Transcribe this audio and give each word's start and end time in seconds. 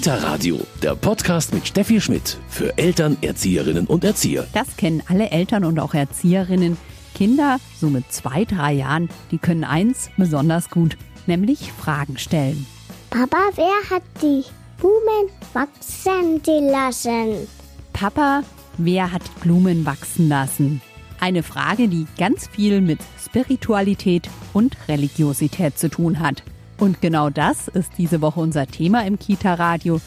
Kita 0.00 0.14
Radio, 0.14 0.58
der 0.82 0.94
Podcast 0.94 1.52
mit 1.52 1.68
Steffi 1.68 2.00
Schmidt 2.00 2.38
für 2.48 2.78
Eltern, 2.78 3.18
Erzieherinnen 3.20 3.86
und 3.86 4.02
Erzieher. 4.02 4.46
Das 4.54 4.78
kennen 4.78 5.02
alle 5.08 5.30
Eltern 5.30 5.62
und 5.62 5.78
auch 5.78 5.92
Erzieherinnen. 5.92 6.78
Kinder, 7.14 7.58
so 7.78 7.90
mit 7.90 8.10
zwei, 8.10 8.46
drei 8.46 8.72
Jahren, 8.72 9.10
die 9.30 9.36
können 9.36 9.62
eins 9.62 10.08
besonders 10.16 10.70
gut, 10.70 10.96
nämlich 11.26 11.70
Fragen 11.72 12.16
stellen. 12.16 12.64
Papa, 13.10 13.50
wer 13.56 13.94
hat 13.94 14.02
die 14.22 14.42
Blumen 14.78 15.28
wachsen 15.52 16.70
lassen? 16.72 17.46
Papa, 17.92 18.42
wer 18.78 19.12
hat 19.12 19.40
Blumen 19.42 19.84
wachsen 19.84 20.30
lassen? 20.30 20.80
Eine 21.20 21.42
Frage, 21.42 21.88
die 21.88 22.06
ganz 22.16 22.48
viel 22.48 22.80
mit 22.80 23.00
Spiritualität 23.22 24.30
und 24.54 24.78
Religiosität 24.88 25.78
zu 25.78 25.90
tun 25.90 26.20
hat. 26.20 26.42
Und 26.80 27.02
genau 27.02 27.28
das 27.28 27.68
ist 27.68 27.92
diese 27.98 28.22
Woche 28.22 28.40
unser 28.40 28.66
Thema 28.66 29.06
im 29.06 29.18
Kita-Radio. 29.18 30.00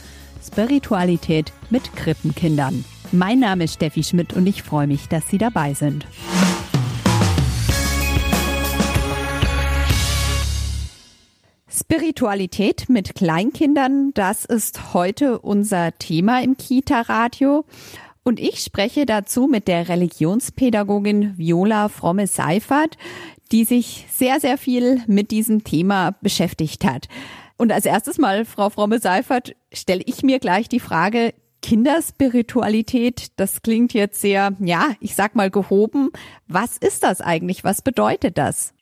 Spiritualität 0.44 1.52
mit 1.70 1.94
Krippenkindern. 1.94 2.84
Mein 3.12 3.38
Name 3.38 3.64
ist 3.64 3.74
Steffi 3.74 4.02
Schmidt 4.02 4.32
und 4.32 4.48
ich 4.48 4.64
freue 4.64 4.88
mich, 4.88 5.08
dass 5.08 5.28
Sie 5.28 5.38
dabei 5.38 5.72
sind. 5.72 6.04
Spiritualität 11.70 12.88
mit 12.88 13.14
Kleinkindern, 13.14 14.10
das 14.14 14.44
ist 14.44 14.94
heute 14.94 15.38
unser 15.38 15.96
Thema 15.98 16.42
im 16.42 16.56
Kita-Radio. 16.56 17.64
Und 18.26 18.40
ich 18.40 18.60
spreche 18.60 19.04
dazu 19.04 19.46
mit 19.46 19.68
der 19.68 19.90
Religionspädagogin 19.90 21.36
Viola 21.36 21.90
Fromme-Seifert, 21.90 22.96
die 23.52 23.64
sich 23.64 24.06
sehr, 24.12 24.40
sehr 24.40 24.58
viel 24.58 25.02
mit 25.06 25.30
diesem 25.30 25.64
Thema 25.64 26.16
beschäftigt 26.20 26.84
hat. 26.84 27.08
Und 27.56 27.72
als 27.72 27.86
erstes 27.86 28.18
mal, 28.18 28.44
Frau 28.44 28.70
Fromme-Seifert, 28.70 29.54
stelle 29.72 30.02
ich 30.06 30.22
mir 30.22 30.38
gleich 30.38 30.68
die 30.68 30.80
Frage, 30.80 31.34
Kinderspiritualität, 31.62 33.28
das 33.36 33.62
klingt 33.62 33.94
jetzt 33.94 34.20
sehr, 34.20 34.54
ja, 34.60 34.94
ich 35.00 35.14
sag 35.14 35.34
mal 35.34 35.50
gehoben. 35.50 36.10
Was 36.46 36.76
ist 36.76 37.02
das 37.02 37.22
eigentlich? 37.22 37.64
Was 37.64 37.80
bedeutet 37.80 38.36
das? 38.36 38.74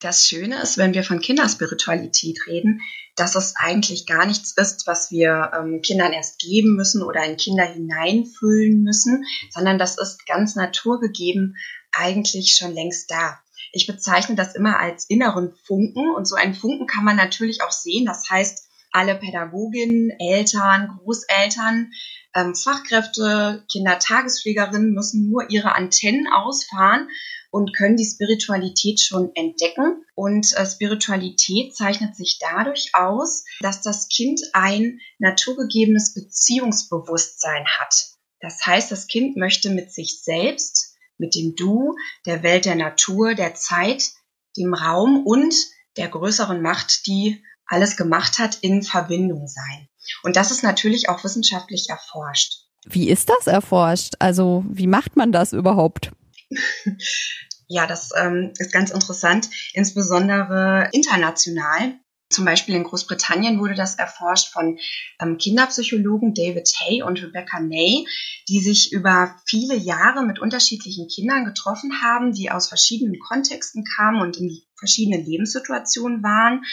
Das 0.00 0.26
Schöne 0.26 0.60
ist, 0.60 0.76
wenn 0.76 0.92
wir 0.92 1.04
von 1.04 1.20
Kinderspiritualität 1.20 2.46
reden, 2.48 2.80
dass 3.14 3.34
es 3.34 3.54
eigentlich 3.56 4.06
gar 4.06 4.26
nichts 4.26 4.52
ist, 4.56 4.86
was 4.86 5.10
wir 5.10 5.52
ähm, 5.56 5.80
Kindern 5.82 6.12
erst 6.12 6.38
geben 6.38 6.74
müssen 6.74 7.02
oder 7.02 7.24
in 7.24 7.36
Kinder 7.36 7.64
hineinfüllen 7.64 8.82
müssen, 8.82 9.24
sondern 9.50 9.78
das 9.78 9.96
ist 9.96 10.26
ganz 10.26 10.54
naturgegeben 10.54 11.56
eigentlich 11.92 12.56
schon 12.56 12.74
längst 12.74 13.10
da. 13.10 13.38
Ich 13.72 13.86
bezeichne 13.86 14.34
das 14.36 14.54
immer 14.54 14.78
als 14.78 15.06
inneren 15.08 15.52
Funken 15.64 16.10
und 16.14 16.26
so 16.26 16.36
einen 16.36 16.54
Funken 16.54 16.86
kann 16.86 17.04
man 17.04 17.16
natürlich 17.16 17.62
auch 17.62 17.72
sehen. 17.72 18.06
Das 18.06 18.28
heißt, 18.30 18.68
alle 18.92 19.14
Pädagoginnen, 19.14 20.10
Eltern, 20.18 20.98
Großeltern, 20.98 21.90
ähm, 22.34 22.54
Fachkräfte, 22.54 23.64
Kindertagespflegerinnen 23.70 24.92
müssen 24.92 25.28
nur 25.28 25.50
ihre 25.50 25.74
Antennen 25.74 26.26
ausfahren 26.32 27.08
und 27.50 27.74
können 27.74 27.96
die 27.96 28.04
Spiritualität 28.04 29.00
schon 29.00 29.30
entdecken. 29.34 30.04
Und 30.14 30.56
äh, 30.56 30.66
Spiritualität 30.66 31.74
zeichnet 31.74 32.16
sich 32.16 32.38
dadurch 32.38 32.90
aus, 32.94 33.44
dass 33.60 33.82
das 33.82 34.08
Kind 34.08 34.40
ein 34.52 35.00
naturgegebenes 35.18 36.14
Beziehungsbewusstsein 36.14 37.66
hat. 37.66 37.94
Das 38.40 38.64
heißt, 38.64 38.92
das 38.92 39.06
Kind 39.06 39.36
möchte 39.36 39.70
mit 39.70 39.92
sich 39.92 40.22
selbst, 40.22 40.85
mit 41.18 41.34
dem 41.34 41.54
Du, 41.56 41.94
der 42.24 42.42
Welt 42.42 42.64
der 42.64 42.76
Natur, 42.76 43.34
der 43.34 43.54
Zeit, 43.54 44.10
dem 44.56 44.74
Raum 44.74 45.24
und 45.24 45.54
der 45.96 46.08
größeren 46.08 46.60
Macht, 46.60 47.06
die 47.06 47.42
alles 47.66 47.96
gemacht 47.96 48.38
hat, 48.38 48.58
in 48.60 48.82
Verbindung 48.82 49.48
sein. 49.48 49.88
Und 50.22 50.36
das 50.36 50.50
ist 50.50 50.62
natürlich 50.62 51.08
auch 51.08 51.24
wissenschaftlich 51.24 51.86
erforscht. 51.88 52.66
Wie 52.84 53.08
ist 53.10 53.28
das 53.28 53.46
erforscht? 53.46 54.14
Also 54.20 54.64
wie 54.68 54.86
macht 54.86 55.16
man 55.16 55.32
das 55.32 55.52
überhaupt? 55.52 56.12
ja, 57.66 57.86
das 57.86 58.10
ähm, 58.16 58.52
ist 58.58 58.72
ganz 58.72 58.90
interessant, 58.90 59.48
insbesondere 59.72 60.88
international. 60.92 61.98
Zum 62.28 62.44
Beispiel 62.44 62.74
in 62.74 62.82
Großbritannien 62.82 63.60
wurde 63.60 63.74
das 63.74 63.94
erforscht 63.94 64.52
von 64.52 64.78
ähm, 65.20 65.38
Kinderpsychologen 65.38 66.34
David 66.34 66.68
Hay 66.80 67.02
und 67.02 67.22
Rebecca 67.22 67.60
Ney, 67.60 68.06
die 68.48 68.60
sich 68.60 68.92
über 68.92 69.36
viele 69.46 69.76
Jahre 69.76 70.24
mit 70.24 70.40
unterschiedlichen 70.40 71.06
Kindern 71.06 71.44
getroffen 71.44 72.02
haben, 72.02 72.32
die 72.32 72.50
aus 72.50 72.68
verschiedenen 72.68 73.20
Kontexten 73.20 73.84
kamen 73.96 74.20
und 74.20 74.36
in 74.38 74.60
verschiedenen 74.76 75.24
Lebenssituationen 75.24 76.22
waren, 76.24 76.64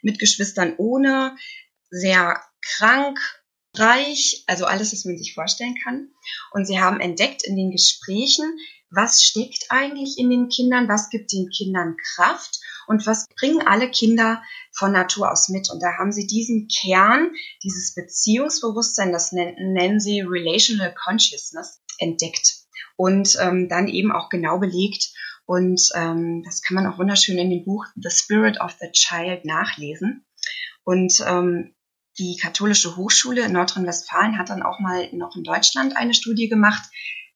mit 0.00 0.18
Geschwistern 0.18 0.74
ohne, 0.78 1.36
sehr 1.90 2.40
krank, 2.62 3.18
reich, 3.74 4.44
also 4.46 4.64
alles, 4.64 4.92
was 4.92 5.04
man 5.04 5.18
sich 5.18 5.34
vorstellen 5.34 5.74
kann. 5.84 6.08
Und 6.52 6.66
sie 6.66 6.80
haben 6.80 7.00
entdeckt 7.00 7.42
in 7.44 7.56
den 7.56 7.70
Gesprächen, 7.70 8.58
was 8.90 9.22
steckt 9.22 9.66
eigentlich 9.70 10.18
in 10.18 10.30
den 10.30 10.48
Kindern, 10.48 10.88
was 10.88 11.10
gibt 11.10 11.32
den 11.32 11.50
Kindern 11.50 11.96
Kraft 12.14 12.60
und 12.86 13.06
was 13.06 13.26
bringen 13.38 13.66
alle 13.66 13.90
Kinder 13.90 14.42
von 14.72 14.92
Natur 14.92 15.30
aus 15.30 15.48
mit. 15.48 15.70
Und 15.70 15.82
da 15.82 15.98
haben 15.98 16.12
sie 16.12 16.26
diesen 16.26 16.68
Kern, 16.68 17.30
dieses 17.62 17.94
Beziehungsbewusstsein, 17.94 19.12
das 19.12 19.32
nennen, 19.32 19.72
nennen 19.72 20.00
sie 20.00 20.20
Relational 20.20 20.94
Consciousness, 20.94 21.80
entdeckt 21.98 22.64
und 22.96 23.36
ähm, 23.40 23.68
dann 23.68 23.88
eben 23.88 24.12
auch 24.12 24.28
genau 24.28 24.58
belegt. 24.58 25.12
Und 25.46 25.80
ähm, 25.94 26.42
das 26.44 26.62
kann 26.62 26.74
man 26.74 26.86
auch 26.86 26.98
wunderschön 26.98 27.38
in 27.38 27.50
dem 27.50 27.64
Buch 27.64 27.84
The 27.96 28.10
Spirit 28.10 28.60
of 28.60 28.74
the 28.80 28.90
Child 28.92 29.44
nachlesen. 29.44 30.24
Und 30.84 31.22
ähm, 31.26 31.74
die 32.18 32.36
katholische 32.40 32.96
Hochschule 32.96 33.42
in 33.44 33.52
Nordrhein-Westfalen 33.52 34.38
hat 34.38 34.50
dann 34.50 34.62
auch 34.62 34.78
mal 34.78 35.08
noch 35.12 35.34
in 35.36 35.42
Deutschland 35.42 35.96
eine 35.96 36.14
Studie 36.14 36.48
gemacht, 36.48 36.84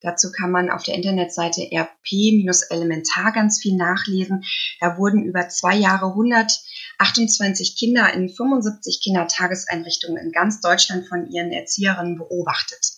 Dazu 0.01 0.31
kann 0.31 0.51
man 0.51 0.71
auf 0.71 0.85
der 0.85 0.95
Internetseite 0.95 1.63
rp-elementar 1.73 3.33
ganz 3.33 3.61
viel 3.61 3.77
nachlesen. 3.77 4.45
Da 4.81 4.97
wurden 4.97 5.25
über 5.25 5.49
zwei 5.49 5.77
Jahre 5.77 6.07
128 6.07 7.77
Kinder 7.77 8.13
in 8.13 8.29
75 8.29 9.01
Kindertageseinrichtungen 9.03 10.25
in 10.25 10.33
ganz 10.33 10.61
Deutschland 10.61 11.09
von 11.09 11.29
ihren 11.31 11.51
Erzieherinnen 11.51 12.17
beobachtet, 12.17 12.93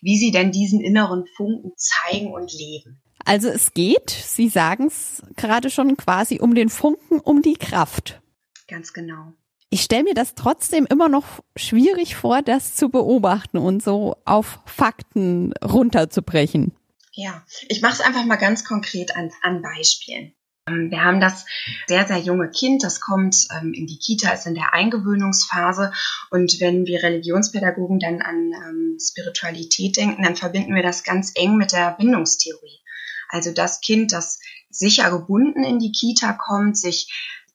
wie 0.00 0.16
sie 0.18 0.30
denn 0.30 0.50
diesen 0.50 0.80
inneren 0.80 1.26
Funken 1.36 1.72
zeigen 1.76 2.32
und 2.32 2.52
leben. 2.52 3.02
Also 3.24 3.48
es 3.48 3.74
geht, 3.74 4.10
Sie 4.10 4.48
sagen 4.48 4.86
es 4.86 5.22
gerade 5.36 5.68
schon 5.68 5.96
quasi 5.96 6.38
um 6.40 6.54
den 6.54 6.68
Funken, 6.68 7.20
um 7.20 7.42
die 7.42 7.56
Kraft. 7.56 8.20
Ganz 8.68 8.92
genau 8.92 9.34
ich 9.70 9.82
stelle 9.82 10.04
mir 10.04 10.14
das 10.14 10.34
trotzdem 10.34 10.86
immer 10.86 11.08
noch 11.08 11.24
schwierig 11.56 12.16
vor, 12.16 12.42
das 12.42 12.74
zu 12.74 12.88
beobachten 12.88 13.58
und 13.58 13.82
so 13.82 14.16
auf 14.24 14.60
Fakten 14.64 15.52
runterzubrechen. 15.62 16.74
Ja, 17.12 17.44
ich 17.68 17.80
mache 17.80 17.94
es 17.94 18.00
einfach 18.00 18.24
mal 18.24 18.36
ganz 18.36 18.64
konkret 18.64 19.16
an, 19.16 19.30
an 19.42 19.62
Beispielen. 19.62 20.34
Ähm, 20.68 20.90
wir 20.90 21.02
haben 21.02 21.20
das 21.20 21.46
sehr, 21.86 22.06
sehr 22.06 22.18
junge 22.18 22.50
Kind, 22.50 22.82
das 22.82 23.00
kommt 23.00 23.48
ähm, 23.50 23.72
in 23.72 23.86
die 23.86 23.98
Kita, 23.98 24.30
ist 24.32 24.46
in 24.46 24.54
der 24.54 24.74
Eingewöhnungsphase. 24.74 25.92
Und 26.30 26.60
wenn 26.60 26.86
wir 26.86 27.02
Religionspädagogen 27.02 27.98
dann 27.98 28.20
an 28.20 28.52
ähm, 28.52 28.98
Spiritualität 29.00 29.96
denken, 29.96 30.22
dann 30.22 30.36
verbinden 30.36 30.74
wir 30.74 30.82
das 30.82 31.04
ganz 31.04 31.32
eng 31.34 31.56
mit 31.56 31.72
der 31.72 31.92
Bindungstheorie. 31.92 32.80
Also 33.28 33.52
das 33.52 33.80
Kind, 33.80 34.12
das 34.12 34.38
sicher 34.70 35.10
gebunden 35.10 35.64
in 35.64 35.78
die 35.78 35.92
Kita 35.92 36.34
kommt, 36.34 36.78
sich 36.78 37.10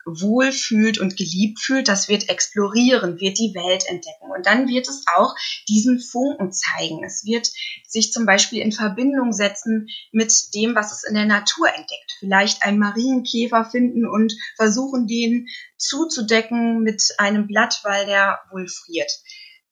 wohlfühlt 0.05 0.99
und 0.99 1.17
geliebt 1.17 1.59
fühlt, 1.59 1.87
das 1.87 2.07
wird 2.07 2.29
explorieren, 2.29 3.19
wird 3.19 3.37
die 3.37 3.53
Welt 3.53 3.85
entdecken. 3.87 4.31
Und 4.35 4.45
dann 4.45 4.67
wird 4.67 4.87
es 4.87 5.03
auch 5.15 5.35
diesen 5.67 5.99
Funken 5.99 6.51
zeigen. 6.51 7.03
Es 7.03 7.25
wird 7.25 7.51
sich 7.87 8.11
zum 8.11 8.25
Beispiel 8.25 8.61
in 8.61 8.71
Verbindung 8.71 9.31
setzen 9.33 9.87
mit 10.11 10.33
dem, 10.53 10.75
was 10.75 10.91
es 10.91 11.03
in 11.03 11.15
der 11.15 11.25
Natur 11.25 11.67
entdeckt. 11.67 12.17
Vielleicht 12.19 12.63
einen 12.63 12.79
Marienkäfer 12.79 13.65
finden 13.65 14.07
und 14.07 14.33
versuchen, 14.55 15.07
den 15.07 15.47
zuzudecken 15.77 16.81
mit 16.81 17.01
einem 17.17 17.47
Blatt, 17.47 17.81
weil 17.83 18.05
der 18.05 18.39
wohl 18.51 18.67
friert. 18.67 19.11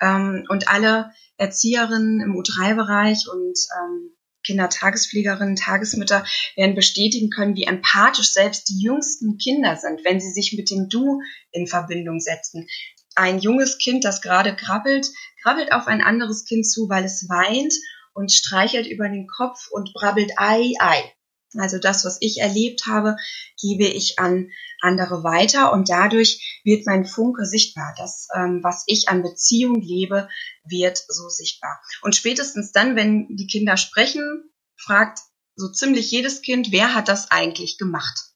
Ähm, 0.02 0.46
und 0.50 0.68
alle 0.68 1.12
Erzieherinnen 1.38 2.22
im 2.22 2.36
U3-Bereich 2.36 3.28
und 3.32 3.58
ähm, 3.78 4.12
Kindertagespflegerinnen, 4.44 5.56
Tagesmütter 5.56 6.26
werden 6.56 6.76
bestätigen 6.76 7.30
können, 7.30 7.56
wie 7.56 7.64
empathisch 7.64 8.32
selbst 8.32 8.70
die 8.70 8.82
jüngsten 8.82 9.38
Kinder 9.38 9.76
sind, 9.76 10.04
wenn 10.04 10.20
sie 10.20 10.32
sich 10.32 10.54
mit 10.54 10.70
dem 10.70 10.90
Du 10.90 11.22
in 11.52 11.68
Verbindung 11.68 12.20
setzen. 12.20 12.68
Ein 13.16 13.40
junges 13.40 13.78
Kind, 13.78 14.06
das 14.06 14.22
gerade 14.22 14.56
krabbelt, 14.56 15.08
krabbelt 15.44 15.72
auf 15.72 15.88
ein 15.88 16.02
anderes 16.02 16.46
Kind 16.46 16.66
zu, 16.70 16.90
weil 16.90 17.04
es 17.04 17.28
weint 17.28 17.74
und 18.14 18.32
streichelt 18.32 18.88
über 18.88 19.10
den 19.10 19.28
Kopf 19.28 19.68
und 19.72 19.94
brabbelt 19.94 20.32
Ei, 20.38 20.74
Ei. 20.80 21.12
Also 21.58 21.80
das, 21.80 22.06
was 22.06 22.18
ich 22.22 22.40
erlebt 22.40 22.84
habe, 22.88 23.16
gebe 23.60 23.86
ich 23.86 24.20
an 24.20 24.52
andere 24.82 25.24
weiter 25.24 25.74
und 25.74 25.90
dadurch 25.90 26.62
wird 26.64 26.86
mein 26.86 27.06
Funke 27.06 27.46
sichtbar. 27.46 27.96
Das, 27.98 28.28
ähm, 28.36 28.60
was 28.64 28.84
ich 28.88 29.10
an 29.10 29.24
Beziehung 29.24 29.82
lebe, 29.82 30.30
wird 30.64 31.04
so 31.08 31.28
sichtbar. 31.30 31.82
Und 32.02 32.16
spätestens 32.16 32.72
dann, 32.72 32.96
wenn 32.96 33.28
die 33.36 33.48
Kinder 33.48 33.78
sprechen, 33.78 34.52
fragt 34.76 35.20
so 35.56 35.70
ziemlich 35.70 36.12
jedes 36.12 36.42
Kind, 36.42 36.72
wer 36.72 36.94
hat 36.94 37.08
das 37.08 37.32
eigentlich 37.32 37.78
gemacht? 37.78 38.30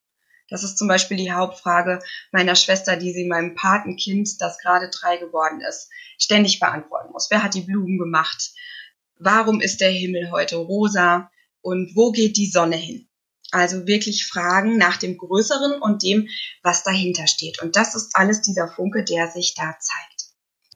Das 0.50 0.64
ist 0.64 0.78
zum 0.78 0.88
Beispiel 0.88 1.18
die 1.18 1.32
Hauptfrage 1.32 2.00
meiner 2.32 2.56
Schwester, 2.56 2.98
die 2.98 3.14
sie 3.14 3.26
meinem 3.26 3.56
Patenkind, 3.56 4.42
das 4.42 4.58
gerade 4.60 4.90
drei 4.90 5.18
geworden 5.18 5.62
ist, 5.62 5.90
ständig 6.18 6.60
beantworten 6.60 7.12
muss. 7.12 7.32
Wer 7.32 7.44
hat 7.44 7.54
die 7.54 7.62
Blumen 7.62 7.98
gemacht? 7.98 8.52
Warum 9.18 9.62
ist 9.62 9.80
der 9.82 9.90
Himmel 9.90 10.32
heute 10.32 10.58
rosa? 10.58 11.32
Und 11.64 11.96
wo 11.96 12.12
geht 12.12 12.38
die 12.38 12.52
Sonne 12.52 12.76
hin? 12.76 13.08
Also 13.52 13.88
wirklich 13.88 14.26
Fragen 14.26 14.78
nach 14.78 14.98
dem 14.98 15.18
Größeren 15.18 15.82
und 15.82 16.04
dem, 16.04 16.28
was 16.62 16.84
dahinter 16.84 17.26
steht. 17.28 17.62
Und 17.62 17.76
das 17.76 17.96
ist 17.96 18.12
alles 18.14 18.42
dieser 18.42 18.68
Funke, 18.68 19.04
der 19.04 19.30
sich 19.30 19.56
da 19.56 19.76
zeigt. 19.80 20.24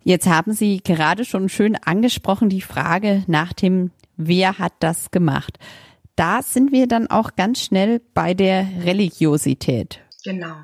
Jetzt 0.04 0.28
haben 0.28 0.54
Sie 0.54 0.80
gerade 0.82 1.26
schon 1.26 1.50
schön 1.50 1.76
angesprochen, 1.76 2.50
die 2.50 2.62
Frage 2.62 3.24
nach 3.28 3.52
dem, 3.52 3.92
wer 4.16 4.58
hat 4.58 4.74
das 4.80 5.12
gemacht? 5.12 5.60
Da 6.16 6.42
sind 6.42 6.72
wir 6.72 6.88
dann 6.88 7.08
auch 7.08 7.36
ganz 7.36 7.62
schnell 7.62 8.00
bei 8.14 8.34
der 8.34 8.66
Religiosität. 8.84 10.00
Genau. 10.24 10.56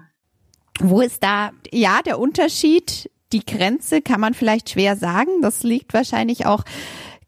Wo 0.80 1.02
ist 1.02 1.22
da, 1.24 1.52
ja, 1.72 2.02
der 2.02 2.20
Unterschied? 2.20 3.12
Die 3.34 3.46
Grenze 3.46 4.02
kann 4.02 4.22
man 4.22 4.34
vielleicht 4.34 4.70
schwer 4.70 4.96
sagen. 4.96 5.42
Das 5.42 5.64
liegt 5.64 5.94
wahrscheinlich 5.94 6.46
auch 6.46 6.64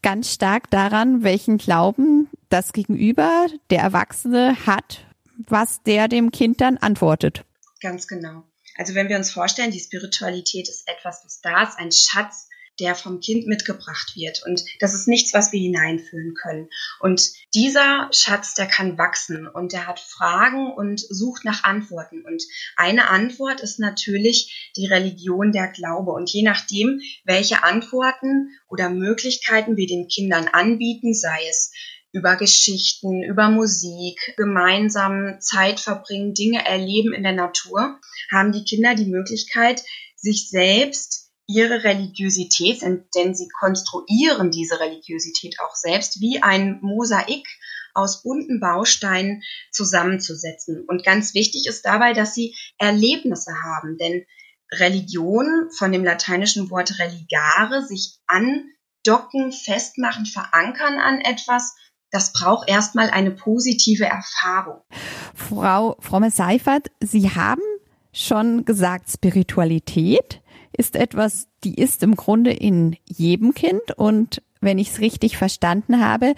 ganz 0.02 0.32
stark 0.32 0.70
daran, 0.70 1.24
welchen 1.24 1.58
Glauben 1.58 2.30
das 2.56 2.72
Gegenüber, 2.72 3.48
der 3.70 3.80
Erwachsene 3.80 4.56
hat, 4.66 5.06
was 5.48 5.84
der 5.84 6.08
dem 6.08 6.32
Kind 6.32 6.62
dann 6.62 6.78
antwortet. 6.78 7.44
Ganz 7.82 8.08
genau. 8.08 8.44
Also 8.78 8.96
wenn 8.96 9.10
wir 9.10 9.18
uns 9.18 9.30
vorstellen, 9.30 9.72
die 9.72 9.80
Spiritualität 9.80 10.70
ist 10.70 10.88
etwas, 10.88 11.22
was 11.26 11.42
da 11.42 11.64
ist, 11.64 11.78
ein 11.78 11.92
Schatz, 11.92 12.48
der 12.80 12.96
vom 12.96 13.20
Kind 13.20 13.48
mitgebracht 13.48 14.16
wird. 14.16 14.42
Und 14.46 14.64
das 14.80 14.94
ist 14.94 15.08
nichts, 15.08 15.34
was 15.34 15.52
wir 15.52 15.60
hineinfüllen 15.60 16.34
können. 16.34 16.70
Und 17.00 17.32
dieser 17.54 18.10
Schatz, 18.12 18.54
der 18.54 18.68
kann 18.68 18.98
wachsen 18.98 19.48
und 19.48 19.72
der 19.72 19.88
hat 19.88 20.00
Fragen 20.00 20.74
und 20.74 21.00
sucht 21.00 21.46
nach 21.46 21.64
Antworten. 21.64 22.26
Und 22.26 22.44
eine 22.76 23.10
Antwort 23.10 23.62
ist 23.62 23.80
natürlich 23.80 24.72
die 24.76 24.88
Religion 24.88 25.52
der 25.52 25.70
Glaube. 25.70 26.12
Und 26.12 26.30
je 26.30 26.44
nachdem, 26.44 27.00
welche 27.24 27.64
Antworten 27.64 28.50
oder 28.68 28.90
Möglichkeiten 28.90 29.78
wir 29.78 29.88
den 29.88 30.08
Kindern 30.08 30.48
anbieten, 30.50 31.14
sei 31.14 31.40
es 31.50 31.72
über 32.16 32.38
Geschichten, 32.38 33.24
über 33.24 33.50
Musik, 33.50 34.34
gemeinsam 34.38 35.38
Zeit 35.42 35.82
verbringen, 35.82 36.34
Dinge 36.34 36.66
erleben 36.66 37.14
in 37.14 37.24
der 37.24 37.34
Natur, 37.34 38.00
haben 38.32 38.54
die 38.54 38.64
Kinder 38.64 38.96
die 38.96 39.06
Möglichkeit, 39.06 39.84
sich 40.16 40.50
selbst 40.50 41.30
ihre 41.46 41.84
Religiosität, 41.84 42.82
denn 42.82 43.36
sie 43.36 43.50
konstruieren 43.60 44.50
diese 44.50 44.80
Religiosität 44.80 45.58
auch 45.60 45.76
selbst 45.76 46.22
wie 46.22 46.42
ein 46.42 46.80
Mosaik 46.82 47.46
aus 47.94 48.24
bunten 48.24 48.62
Bausteinen 48.62 49.44
zusammenzusetzen. 49.72 50.86
Und 50.88 51.04
ganz 51.04 51.34
wichtig 51.34 51.68
ist 51.68 51.86
dabei, 51.86 52.14
dass 52.14 52.34
sie 52.34 52.56
Erlebnisse 52.78 53.52
haben, 53.62 53.98
denn 53.98 54.26
Religion 54.72 55.70
von 55.78 55.92
dem 55.92 56.06
lateinischen 56.06 56.70
Wort 56.72 56.98
religare, 56.98 57.86
sich 57.86 58.20
andocken, 58.26 59.52
festmachen, 59.52 60.26
verankern 60.26 60.98
an 60.98 61.20
etwas, 61.20 61.76
das 62.16 62.32
braucht 62.32 62.70
erstmal 62.70 63.10
eine 63.10 63.32
positive 63.32 64.06
Erfahrung. 64.06 64.80
Frau 65.34 65.98
Fromme-Seifert, 66.00 66.90
Sie 67.02 67.30
haben 67.32 67.62
schon 68.14 68.64
gesagt, 68.64 69.10
Spiritualität 69.12 70.42
ist 70.72 70.96
etwas, 70.96 71.48
die 71.66 71.76
ist 71.76 72.04
im 72.04 72.16
Grunde 72.16 72.52
in 72.52 72.96
jedem 73.06 73.54
Kind 73.54 73.82
und 73.98 74.42
wenn 74.62 74.80
ich 74.80 74.92
es 74.92 75.00
richtig 75.00 75.36
verstanden 75.36 76.00
habe, 76.00 76.36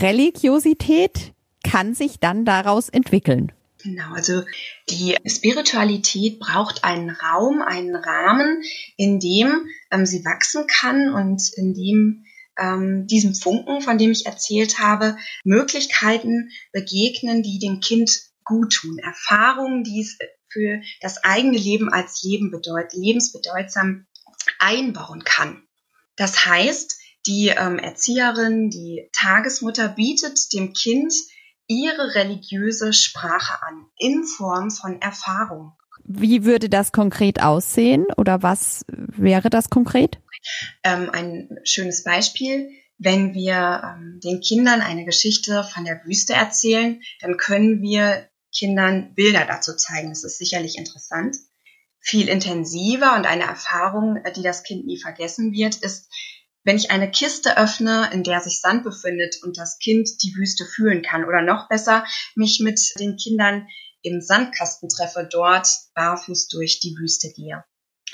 Religiosität 0.00 1.34
kann 1.62 1.94
sich 1.94 2.18
dann 2.18 2.46
daraus 2.46 2.88
entwickeln. 2.88 3.52
Genau, 3.82 4.14
also 4.14 4.42
die 4.88 5.16
Spiritualität 5.26 6.38
braucht 6.38 6.84
einen 6.84 7.10
Raum, 7.10 7.60
einen 7.60 7.94
Rahmen, 7.94 8.62
in 8.96 9.20
dem 9.20 9.68
ähm, 9.90 10.06
sie 10.06 10.24
wachsen 10.24 10.66
kann 10.66 11.12
und 11.12 11.42
in 11.56 11.74
dem 11.74 12.24
ähm, 12.60 13.06
diesem 13.06 13.34
Funken, 13.34 13.80
von 13.80 13.98
dem 13.98 14.10
ich 14.10 14.26
erzählt 14.26 14.78
habe, 14.78 15.16
Möglichkeiten 15.44 16.50
begegnen, 16.72 17.42
die 17.42 17.58
dem 17.58 17.80
Kind 17.80 18.10
gut 18.44 18.74
tun, 18.74 18.98
Erfahrungen, 18.98 19.84
die 19.84 20.00
es 20.00 20.18
für 20.52 20.80
das 21.00 21.22
eigene 21.24 21.56
Leben 21.56 21.92
als 21.92 22.22
Leben 22.22 22.50
bedeut 22.50 22.92
lebensbedeutsam 22.92 24.06
einbauen 24.58 25.24
kann. 25.24 25.62
Das 26.16 26.44
heißt, 26.44 26.98
die 27.26 27.48
ähm, 27.48 27.78
Erzieherin, 27.78 28.70
die 28.70 29.08
Tagesmutter 29.12 29.88
bietet 29.88 30.52
dem 30.52 30.72
Kind 30.72 31.12
ihre 31.66 32.14
religiöse 32.14 32.92
Sprache 32.92 33.62
an 33.62 33.86
in 33.96 34.24
Form 34.24 34.70
von 34.70 35.00
Erfahrung. 35.00 35.72
Wie 36.12 36.44
würde 36.44 36.68
das 36.68 36.90
konkret 36.90 37.40
aussehen 37.40 38.06
oder 38.16 38.42
was 38.42 38.84
wäre 38.88 39.48
das 39.48 39.70
konkret? 39.70 40.18
Ähm, 40.82 41.08
ein 41.12 41.58
schönes 41.62 42.02
Beispiel. 42.02 42.70
Wenn 42.98 43.32
wir 43.32 43.82
ähm, 43.84 44.18
den 44.22 44.40
Kindern 44.40 44.80
eine 44.80 45.04
Geschichte 45.04 45.62
von 45.62 45.84
der 45.84 46.04
Wüste 46.04 46.32
erzählen, 46.32 47.00
dann 47.20 47.36
können 47.36 47.80
wir 47.80 48.28
Kindern 48.52 49.14
Bilder 49.14 49.44
dazu 49.46 49.76
zeigen. 49.76 50.08
Das 50.08 50.24
ist 50.24 50.38
sicherlich 50.38 50.78
interessant. 50.78 51.36
Viel 52.00 52.28
intensiver 52.28 53.14
und 53.14 53.24
eine 53.24 53.44
Erfahrung, 53.44 54.16
äh, 54.16 54.32
die 54.32 54.42
das 54.42 54.64
Kind 54.64 54.86
nie 54.86 54.98
vergessen 54.98 55.52
wird, 55.52 55.76
ist, 55.76 56.10
wenn 56.64 56.76
ich 56.76 56.90
eine 56.90 57.08
Kiste 57.10 57.56
öffne, 57.56 58.10
in 58.12 58.24
der 58.24 58.40
sich 58.40 58.60
Sand 58.60 58.82
befindet 58.82 59.36
und 59.44 59.58
das 59.58 59.78
Kind 59.78 60.08
die 60.24 60.34
Wüste 60.34 60.64
fühlen 60.66 61.02
kann 61.02 61.24
oder 61.24 61.40
noch 61.40 61.68
besser, 61.68 62.04
mich 62.34 62.58
mit 62.58 62.80
den 62.98 63.16
Kindern 63.16 63.68
im 64.02 64.20
Sandkasten 64.20 64.88
treffe, 64.88 65.28
dort 65.30 65.68
barfuß 65.94 66.48
durch 66.48 66.80
die 66.80 66.96
Wüste 66.98 67.32
gehe. 67.32 67.64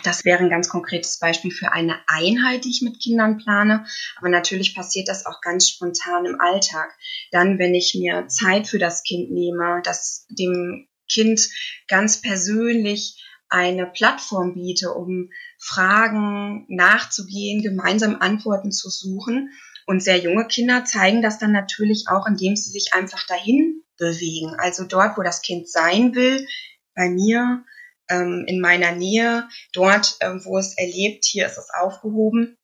Das 0.03 0.25
wäre 0.25 0.41
ein 0.41 0.51
ganz 0.51 0.69
konkretes 0.69 1.19
Beispiel 1.19 1.51
für 1.51 1.73
eine 1.73 1.97
Einheit, 2.07 2.65
die 2.65 2.71
ich 2.71 2.83
mit 2.83 3.01
Kindern 3.01 3.39
plane. 3.39 3.87
Aber 4.17 4.29
natürlich 4.29 4.75
passiert 4.75 5.09
das 5.09 5.25
auch 5.27 5.41
ganz 5.41 5.69
spontan 5.69 6.27
im 6.27 6.41
Alltag. 6.41 6.95
Dann, 7.31 7.59
wenn 7.59 7.75
ich 7.75 7.95
mir 7.99 8.29
Zeit 8.29 8.67
für 8.67 8.79
das 8.79 9.03
Kind 9.03 9.31
nehme, 9.31 9.81
das 9.85 10.27
dem 10.29 10.87
Kind 11.11 11.41
ganz 11.89 12.21
persönlich 12.21 13.23
eine 13.49 13.87
Plattform 13.87 14.55
biete, 14.55 14.93
um 14.93 15.31
Fragen 15.59 16.67
nachzugehen, 16.69 17.63
gemeinsam 17.63 18.17
Antworten 18.21 18.73
zu 18.73 18.91
suchen. 18.91 19.51
Und 19.87 20.03
sehr 20.03 20.19
junge 20.19 20.47
Kinder 20.47 20.85
zeigen 20.85 21.23
das 21.23 21.39
dann 21.39 21.53
natürlich 21.53 22.07
auch, 22.11 22.27
indem 22.27 22.57
sie 22.57 22.71
sich 22.71 22.93
einfach 22.93 23.25
dahin 23.27 23.85
bewegen. 23.99 24.55
Also 24.59 24.85
dort, 24.85 25.17
wo 25.17 25.23
das 25.23 25.43
Kind 25.43 25.69
sein 25.69 26.15
will, 26.15 26.47
bei 26.95 27.09
mir, 27.09 27.65
ähm, 28.09 28.45
in 28.47 28.61
meiner 28.61 28.93
Nähe, 28.93 29.49
dort, 29.73 30.17
ähm, 30.21 30.41
wo 30.45 30.59
es 30.59 30.77
erlebt, 30.77 31.25
hier 31.25 31.47
ist 31.47 31.59
es 31.59 31.69
aufgehoben. 31.71 32.57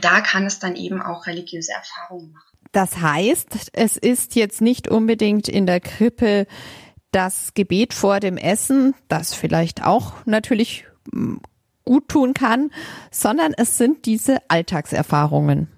Da 0.00 0.20
kann 0.20 0.46
es 0.46 0.58
dann 0.58 0.76
eben 0.76 1.02
auch 1.02 1.26
religiöse 1.26 1.72
Erfahrungen 1.72 2.32
machen. 2.32 2.58
Das 2.72 2.98
heißt, 2.98 3.70
es 3.72 3.96
ist 3.96 4.36
jetzt 4.36 4.60
nicht 4.60 4.88
unbedingt 4.88 5.48
in 5.48 5.66
der 5.66 5.80
Krippe 5.80 6.46
das 7.10 7.54
Gebet 7.54 7.92
vor 7.92 8.20
dem 8.20 8.36
Essen, 8.36 8.94
das 9.08 9.34
vielleicht 9.34 9.84
auch 9.84 10.24
natürlich 10.26 10.84
hm, 11.12 11.40
gut 11.84 12.08
tun 12.08 12.34
kann, 12.34 12.70
sondern 13.10 13.52
es 13.56 13.76
sind 13.76 14.06
diese 14.06 14.38
Alltagserfahrungen. 14.48 15.68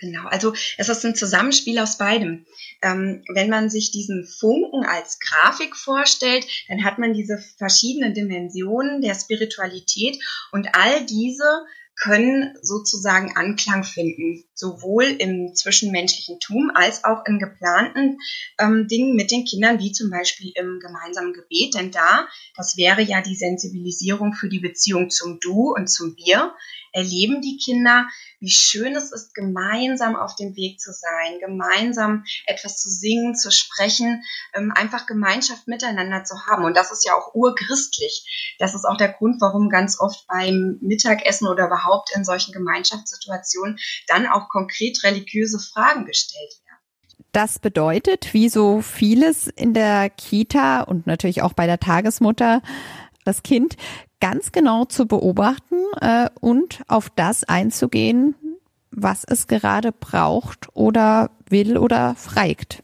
Genau, 0.00 0.26
also 0.28 0.54
es 0.78 0.88
ist 0.88 1.04
ein 1.04 1.14
Zusammenspiel 1.14 1.78
aus 1.78 1.98
beidem. 1.98 2.46
Ähm, 2.80 3.22
wenn 3.34 3.50
man 3.50 3.68
sich 3.68 3.90
diesen 3.90 4.26
Funken 4.26 4.84
als 4.84 5.18
Grafik 5.20 5.76
vorstellt, 5.76 6.46
dann 6.68 6.84
hat 6.84 6.98
man 6.98 7.12
diese 7.12 7.38
verschiedenen 7.58 8.14
Dimensionen 8.14 9.02
der 9.02 9.14
Spiritualität 9.14 10.18
und 10.52 10.74
all 10.74 11.04
diese 11.04 11.66
können 11.96 12.56
sozusagen 12.62 13.36
Anklang 13.36 13.84
finden, 13.84 14.44
sowohl 14.60 15.04
im 15.04 15.54
zwischenmenschlichen 15.54 16.38
Tum 16.38 16.70
als 16.74 17.02
auch 17.04 17.24
in 17.26 17.38
geplanten 17.38 18.18
ähm, 18.58 18.86
Dingen 18.86 19.16
mit 19.16 19.30
den 19.30 19.44
Kindern, 19.44 19.80
wie 19.80 19.90
zum 19.90 20.10
Beispiel 20.10 20.52
im 20.54 20.78
gemeinsamen 20.80 21.32
Gebet. 21.32 21.74
Denn 21.74 21.90
da, 21.90 22.28
das 22.56 22.76
wäre 22.76 23.02
ja 23.02 23.22
die 23.22 23.34
Sensibilisierung 23.34 24.34
für 24.34 24.48
die 24.48 24.60
Beziehung 24.60 25.10
zum 25.10 25.40
Du 25.40 25.72
und 25.74 25.88
zum 25.88 26.14
Wir, 26.16 26.54
erleben 26.92 27.40
die 27.40 27.58
Kinder, 27.58 28.08
wie 28.40 28.50
schön 28.50 28.96
es 28.96 29.12
ist, 29.12 29.34
gemeinsam 29.34 30.16
auf 30.16 30.34
dem 30.34 30.56
Weg 30.56 30.80
zu 30.80 30.92
sein, 30.92 31.38
gemeinsam 31.40 32.24
etwas 32.46 32.78
zu 32.78 32.88
singen, 32.88 33.34
zu 33.34 33.50
sprechen, 33.50 34.24
ähm, 34.54 34.72
einfach 34.74 35.06
Gemeinschaft 35.06 35.68
miteinander 35.68 36.24
zu 36.24 36.46
haben. 36.46 36.64
Und 36.64 36.76
das 36.76 36.90
ist 36.90 37.04
ja 37.04 37.14
auch 37.14 37.34
urchristlich. 37.34 38.56
Das 38.58 38.74
ist 38.74 38.84
auch 38.84 38.96
der 38.96 39.12
Grund, 39.12 39.40
warum 39.40 39.68
ganz 39.68 40.00
oft 40.00 40.26
beim 40.26 40.78
Mittagessen 40.80 41.48
oder 41.48 41.66
überhaupt 41.66 42.10
in 42.14 42.24
solchen 42.24 42.52
Gemeinschaftssituationen 42.52 43.78
dann 44.06 44.26
auch 44.26 44.48
konkret 44.50 45.02
religiöse 45.04 45.58
Fragen 45.58 46.04
gestellt 46.04 46.50
werden. 46.64 47.24
Das 47.32 47.58
bedeutet, 47.58 48.34
wie 48.34 48.48
so 48.48 48.80
vieles 48.80 49.46
in 49.46 49.72
der 49.72 50.10
Kita 50.10 50.82
und 50.82 51.06
natürlich 51.06 51.42
auch 51.42 51.52
bei 51.52 51.66
der 51.66 51.78
Tagesmutter, 51.78 52.62
das 53.24 53.42
Kind 53.42 53.76
ganz 54.20 54.52
genau 54.52 54.84
zu 54.84 55.06
beobachten 55.06 55.76
äh, 56.00 56.28
und 56.40 56.82
auf 56.88 57.10
das 57.10 57.44
einzugehen, 57.44 58.34
was 58.90 59.24
es 59.24 59.46
gerade 59.46 59.92
braucht 59.92 60.68
oder 60.74 61.30
will 61.48 61.78
oder 61.78 62.14
freigt. 62.16 62.82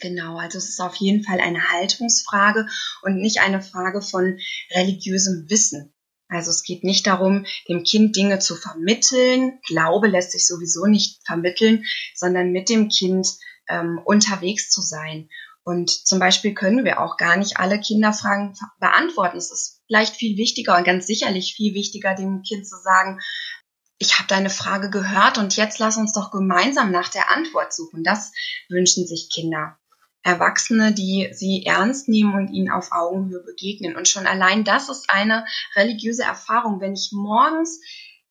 Genau, 0.00 0.36
also 0.36 0.58
es 0.58 0.70
ist 0.70 0.80
auf 0.80 0.96
jeden 0.96 1.22
Fall 1.22 1.40
eine 1.40 1.70
Haltungsfrage 1.70 2.66
und 3.02 3.16
nicht 3.16 3.40
eine 3.40 3.62
Frage 3.62 4.02
von 4.02 4.38
religiösem 4.74 5.48
Wissen. 5.48 5.92
Also 6.32 6.50
es 6.50 6.62
geht 6.62 6.84
nicht 6.84 7.06
darum, 7.06 7.44
dem 7.68 7.84
Kind 7.84 8.16
Dinge 8.16 8.38
zu 8.38 8.56
vermitteln. 8.56 9.58
Glaube 9.66 10.08
lässt 10.08 10.32
sich 10.32 10.46
sowieso 10.46 10.86
nicht 10.86 11.20
vermitteln, 11.26 11.84
sondern 12.14 12.52
mit 12.52 12.68
dem 12.68 12.88
Kind 12.88 13.28
ähm, 13.68 14.00
unterwegs 14.04 14.70
zu 14.70 14.80
sein. 14.80 15.28
Und 15.64 15.90
zum 15.90 16.18
Beispiel 16.18 16.54
können 16.54 16.84
wir 16.84 17.00
auch 17.00 17.16
gar 17.16 17.36
nicht 17.36 17.58
alle 17.58 17.78
Kinderfragen 17.78 18.54
beantworten. 18.80 19.36
Es 19.36 19.52
ist 19.52 19.80
vielleicht 19.86 20.16
viel 20.16 20.36
wichtiger 20.36 20.76
und 20.76 20.84
ganz 20.84 21.06
sicherlich 21.06 21.54
viel 21.54 21.74
wichtiger, 21.74 22.14
dem 22.14 22.42
Kind 22.42 22.66
zu 22.66 22.76
sagen, 22.82 23.20
ich 23.98 24.18
habe 24.18 24.26
deine 24.26 24.50
Frage 24.50 24.90
gehört 24.90 25.38
und 25.38 25.54
jetzt 25.56 25.78
lass 25.78 25.96
uns 25.96 26.12
doch 26.12 26.32
gemeinsam 26.32 26.90
nach 26.90 27.08
der 27.08 27.30
Antwort 27.30 27.72
suchen. 27.72 28.02
Das 28.02 28.32
wünschen 28.68 29.06
sich 29.06 29.28
Kinder. 29.32 29.78
Erwachsene, 30.22 30.92
die 30.92 31.30
sie 31.32 31.64
ernst 31.66 32.08
nehmen 32.08 32.34
und 32.34 32.52
ihnen 32.52 32.70
auf 32.70 32.92
Augenhöhe 32.92 33.42
begegnen. 33.44 33.96
Und 33.96 34.08
schon 34.08 34.26
allein 34.26 34.64
das 34.64 34.88
ist 34.88 35.10
eine 35.10 35.44
religiöse 35.74 36.22
Erfahrung. 36.22 36.80
Wenn 36.80 36.94
ich 36.94 37.10
morgens 37.12 37.80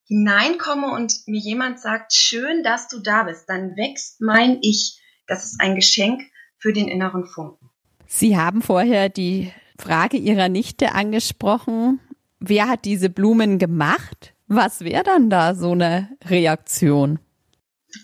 hineinkomme 0.07 0.91
und 0.91 1.13
mir 1.27 1.39
jemand 1.39 1.79
sagt, 1.79 2.13
schön, 2.13 2.63
dass 2.63 2.87
du 2.87 2.99
da 2.99 3.23
bist, 3.23 3.49
dann 3.49 3.75
wächst 3.75 4.21
mein 4.21 4.59
Ich. 4.61 4.99
Das 5.27 5.45
ist 5.45 5.59
ein 5.59 5.75
Geschenk 5.75 6.21
für 6.57 6.73
den 6.73 6.87
inneren 6.87 7.25
Funken. 7.25 7.69
Sie 8.07 8.37
haben 8.37 8.61
vorher 8.61 9.09
die 9.09 9.51
Frage 9.77 10.17
Ihrer 10.17 10.49
Nichte 10.49 10.93
angesprochen. 10.93 11.99
Wer 12.39 12.67
hat 12.67 12.85
diese 12.85 13.09
Blumen 13.09 13.57
gemacht? 13.57 14.33
Was 14.47 14.81
wäre 14.81 15.03
dann 15.03 15.29
da 15.29 15.55
so 15.55 15.71
eine 15.71 16.09
Reaktion? 16.25 17.19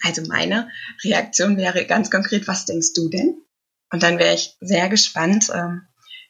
Also 0.03 0.21
meine 0.27 0.69
Reaktion 1.03 1.57
wäre 1.57 1.85
ganz 1.85 2.09
konkret, 2.09 2.47
was 2.47 2.65
denkst 2.65 2.93
du 2.93 3.09
denn? 3.09 3.37
Und 3.91 4.03
dann 4.03 4.19
wäre 4.19 4.33
ich 4.33 4.57
sehr 4.59 4.89
gespannt, 4.89 5.49
ähm, 5.53 5.87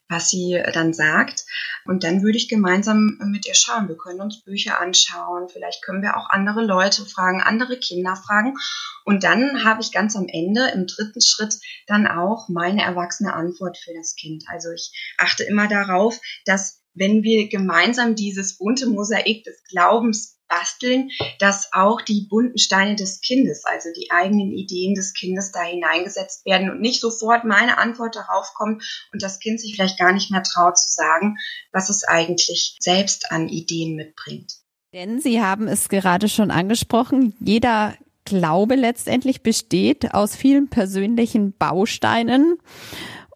was 0.09 0.29
sie 0.29 0.61
dann 0.73 0.93
sagt. 0.93 1.45
Und 1.85 2.03
dann 2.03 2.21
würde 2.21 2.37
ich 2.37 2.47
gemeinsam 2.47 3.17
mit 3.25 3.45
ihr 3.45 3.55
schauen. 3.55 3.87
Wir 3.87 3.97
können 3.97 4.21
uns 4.21 4.43
Bücher 4.43 4.79
anschauen. 4.79 5.49
Vielleicht 5.49 5.83
können 5.83 6.01
wir 6.01 6.17
auch 6.17 6.29
andere 6.29 6.63
Leute 6.63 7.05
fragen, 7.05 7.41
andere 7.41 7.77
Kinder 7.77 8.15
fragen. 8.15 8.55
Und 9.03 9.23
dann 9.23 9.63
habe 9.63 9.81
ich 9.81 9.91
ganz 9.91 10.15
am 10.15 10.27
Ende 10.27 10.69
im 10.73 10.87
dritten 10.87 11.21
Schritt 11.21 11.59
dann 11.87 12.07
auch 12.07 12.47
meine 12.47 12.83
erwachsene 12.83 13.33
Antwort 13.33 13.77
für 13.77 13.93
das 13.93 14.15
Kind. 14.15 14.45
Also 14.47 14.71
ich 14.71 14.91
achte 15.17 15.43
immer 15.43 15.67
darauf, 15.67 16.19
dass 16.45 16.81
wenn 16.93 17.23
wir 17.23 17.47
gemeinsam 17.47 18.15
dieses 18.15 18.57
bunte 18.57 18.87
Mosaik 18.87 19.43
des 19.43 19.63
Glaubens 19.69 20.36
basteln, 20.47 21.09
dass 21.39 21.69
auch 21.73 22.01
die 22.01 22.27
bunten 22.29 22.57
Steine 22.57 22.95
des 22.95 23.21
Kindes, 23.21 23.63
also 23.65 23.89
die 23.95 24.11
eigenen 24.11 24.51
Ideen 24.51 24.93
des 24.93 25.13
Kindes 25.13 25.51
da 25.51 25.61
hineingesetzt 25.61 26.45
werden 26.45 26.69
und 26.69 26.81
nicht 26.81 27.01
sofort 27.01 27.43
meine 27.43 27.77
Antwort 27.77 28.15
darauf 28.15 28.53
kommt 28.53 28.83
und 29.13 29.21
das 29.21 29.39
Kind 29.39 29.59
sich 29.59 29.75
vielleicht 29.75 29.99
gar 29.99 30.11
nicht 30.11 30.31
mehr 30.31 30.43
traut 30.43 30.77
zu 30.77 30.89
sagen, 30.89 31.37
was 31.71 31.89
es 31.89 32.03
eigentlich 32.03 32.77
selbst 32.79 33.31
an 33.31 33.49
Ideen 33.49 33.95
mitbringt. 33.95 34.53
Denn 34.93 35.19
Sie 35.19 35.41
haben 35.41 35.67
es 35.67 35.89
gerade 35.89 36.29
schon 36.29 36.51
angesprochen, 36.51 37.35
jeder 37.39 37.95
Glaube 38.25 38.75
letztendlich 38.75 39.41
besteht 39.41 40.13
aus 40.13 40.35
vielen 40.35 40.69
persönlichen 40.69 41.53
Bausteinen 41.53 42.57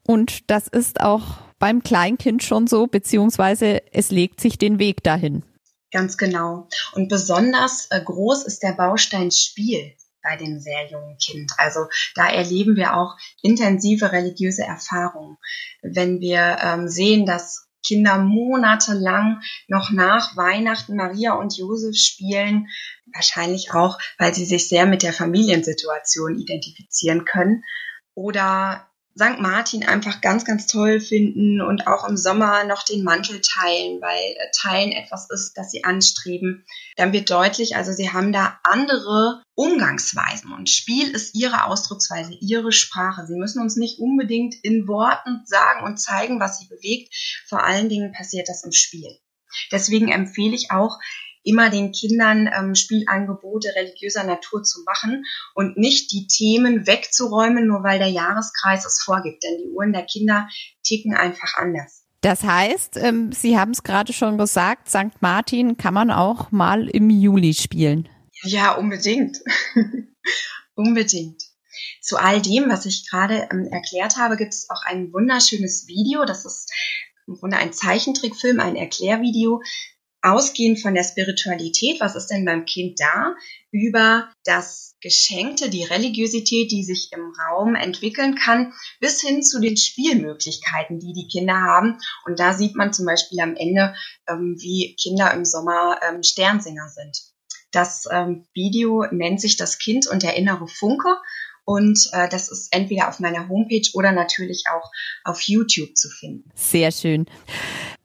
und 0.03 0.49
das 0.49 0.67
ist 0.67 0.99
auch 0.99 1.37
beim 1.59 1.83
Kleinkind 1.83 2.43
schon 2.43 2.67
so, 2.67 2.87
beziehungsweise 2.87 3.81
es 3.93 4.11
legt 4.11 4.41
sich 4.41 4.57
den 4.57 4.79
Weg 4.79 5.03
dahin. 5.03 5.43
Ganz 5.91 6.17
genau. 6.17 6.67
Und 6.93 7.09
besonders 7.09 7.87
äh, 7.89 8.01
groß 8.01 8.43
ist 8.45 8.63
der 8.63 8.73
Baustein 8.73 9.31
Spiel 9.31 9.93
bei 10.23 10.37
dem 10.37 10.59
sehr 10.59 10.89
jungen 10.89 11.17
Kind. 11.17 11.51
Also 11.57 11.87
da 12.15 12.29
erleben 12.29 12.75
wir 12.75 12.95
auch 12.95 13.17
intensive 13.41 14.11
religiöse 14.11 14.63
Erfahrungen. 14.63 15.37
Wenn 15.81 16.19
wir 16.21 16.57
ähm, 16.61 16.87
sehen, 16.87 17.25
dass 17.25 17.67
Kinder 17.85 18.19
monatelang 18.19 19.41
noch 19.67 19.91
nach 19.91 20.37
Weihnachten 20.37 20.95
Maria 20.95 21.33
und 21.33 21.57
Josef 21.57 21.97
spielen, 21.97 22.67
wahrscheinlich 23.13 23.73
auch, 23.73 23.97
weil 24.19 24.33
sie 24.33 24.45
sich 24.45 24.69
sehr 24.69 24.85
mit 24.85 25.01
der 25.01 25.13
Familiensituation 25.13 26.37
identifizieren 26.37 27.25
können. 27.25 27.63
Oder 28.13 28.90
St. 29.17 29.39
Martin 29.39 29.85
einfach 29.85 30.21
ganz, 30.21 30.45
ganz 30.45 30.67
toll 30.67 30.99
finden 30.99 31.61
und 31.61 31.87
auch 31.87 32.07
im 32.07 32.15
Sommer 32.15 32.63
noch 32.63 32.83
den 32.83 33.03
Mantel 33.03 33.41
teilen, 33.41 34.01
weil 34.01 34.35
äh, 34.37 34.51
Teilen 34.55 34.91
etwas 34.91 35.29
ist, 35.29 35.57
das 35.57 35.71
sie 35.71 35.83
anstreben. 35.83 36.65
Dann 36.95 37.11
wird 37.11 37.29
deutlich, 37.29 37.75
also 37.75 37.91
sie 37.91 38.11
haben 38.11 38.31
da 38.31 38.59
andere 38.63 39.43
Umgangsweisen 39.55 40.53
und 40.53 40.69
Spiel 40.69 41.09
ist 41.09 41.35
ihre 41.35 41.65
Ausdrucksweise, 41.65 42.33
ihre 42.39 42.71
Sprache. 42.71 43.27
Sie 43.27 43.35
müssen 43.35 43.61
uns 43.61 43.75
nicht 43.75 43.99
unbedingt 43.99 44.55
in 44.63 44.87
Worten 44.87 45.41
sagen 45.45 45.83
und 45.83 45.99
zeigen, 45.99 46.39
was 46.39 46.59
sie 46.59 46.67
bewegt. 46.67 47.13
Vor 47.47 47.63
allen 47.63 47.89
Dingen 47.89 48.13
passiert 48.13 48.47
das 48.47 48.63
im 48.63 48.71
Spiel. 48.71 49.19
Deswegen 49.71 50.09
empfehle 50.09 50.55
ich 50.55 50.71
auch, 50.71 50.97
immer 51.43 51.69
den 51.69 51.91
Kindern 51.91 52.49
ähm, 52.53 52.75
Spielangebote 52.75 53.69
religiöser 53.75 54.23
Natur 54.23 54.63
zu 54.63 54.83
machen 54.85 55.23
und 55.55 55.77
nicht 55.77 56.11
die 56.11 56.27
Themen 56.27 56.87
wegzuräumen, 56.87 57.67
nur 57.67 57.83
weil 57.83 57.99
der 57.99 58.09
Jahreskreis 58.09 58.85
es 58.85 59.01
vorgibt. 59.03 59.43
Denn 59.43 59.57
die 59.57 59.71
Uhren 59.71 59.93
der 59.93 60.03
Kinder 60.03 60.47
ticken 60.83 61.13
einfach 61.13 61.57
anders. 61.57 62.03
Das 62.21 62.43
heißt, 62.43 62.97
ähm, 62.97 63.31
Sie 63.31 63.57
haben 63.57 63.71
es 63.71 63.81
gerade 63.81 64.13
schon 64.13 64.37
gesagt, 64.37 64.89
St. 64.89 65.21
Martin 65.21 65.77
kann 65.77 65.93
man 65.93 66.11
auch 66.11 66.51
mal 66.51 66.87
im 66.87 67.09
Juli 67.09 67.53
spielen. 67.55 68.07
Ja, 68.43 68.73
unbedingt. 68.73 69.39
unbedingt. 70.75 71.41
Zu 71.99 72.17
all 72.17 72.41
dem, 72.41 72.69
was 72.69 72.85
ich 72.85 73.09
gerade 73.09 73.47
ähm, 73.51 73.67
erklärt 73.71 74.17
habe, 74.17 74.37
gibt 74.37 74.53
es 74.53 74.69
auch 74.69 74.83
ein 74.85 75.11
wunderschönes 75.11 75.87
Video. 75.87 76.25
Das 76.25 76.45
ist 76.45 76.71
im 77.27 77.35
Grunde 77.35 77.57
ein 77.57 77.73
Zeichentrickfilm, 77.73 78.59
ein 78.59 78.75
Erklärvideo, 78.75 79.61
ausgehend 80.21 80.79
von 80.79 80.93
der 80.93 81.03
Spiritualität, 81.03 81.99
was 81.99 82.15
ist 82.15 82.27
denn 82.27 82.45
beim 82.45 82.65
Kind 82.65 82.99
da, 82.99 83.35
über 83.71 84.29
das 84.43 84.95
Geschenkte, 85.01 85.69
die 85.69 85.83
Religiosität, 85.83 86.71
die 86.71 86.83
sich 86.83 87.09
im 87.11 87.33
Raum 87.39 87.75
entwickeln 87.75 88.35
kann, 88.35 88.73
bis 88.99 89.21
hin 89.21 89.41
zu 89.41 89.59
den 89.59 89.77
Spielmöglichkeiten, 89.77 90.99
die 90.99 91.13
die 91.13 91.27
Kinder 91.27 91.59
haben. 91.59 91.97
Und 92.25 92.39
da 92.39 92.53
sieht 92.53 92.75
man 92.75 92.93
zum 92.93 93.05
Beispiel 93.05 93.39
am 93.41 93.55
Ende, 93.55 93.95
ähm, 94.27 94.55
wie 94.59 94.95
Kinder 95.01 95.33
im 95.33 95.45
Sommer 95.45 95.99
ähm, 96.07 96.21
Sternsinger 96.21 96.89
sind. 96.89 97.17
Das 97.71 98.03
ähm, 98.11 98.45
Video 98.53 99.05
nennt 99.11 99.41
sich 99.41 99.55
Das 99.55 99.79
Kind 99.79 100.07
und 100.07 100.23
der 100.23 100.35
innere 100.35 100.67
Funke. 100.67 101.17
Und 101.71 102.09
äh, 102.11 102.27
das 102.27 102.51
ist 102.51 102.67
entweder 102.75 103.07
auf 103.07 103.21
meiner 103.21 103.47
Homepage 103.47 103.87
oder 103.93 104.11
natürlich 104.11 104.63
auch 104.69 104.91
auf 105.23 105.41
YouTube 105.43 105.95
zu 105.95 106.09
finden. 106.09 106.49
Sehr 106.53 106.91
schön. 106.91 107.27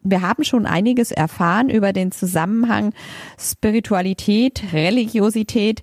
Wir 0.02 0.20
haben 0.20 0.44
schon 0.44 0.66
einiges 0.66 1.10
erfahren 1.10 1.68
über 1.68 1.92
den 1.92 2.12
Zusammenhang 2.12 2.94
Spiritualität, 3.36 4.62
Religiosität. 4.72 5.82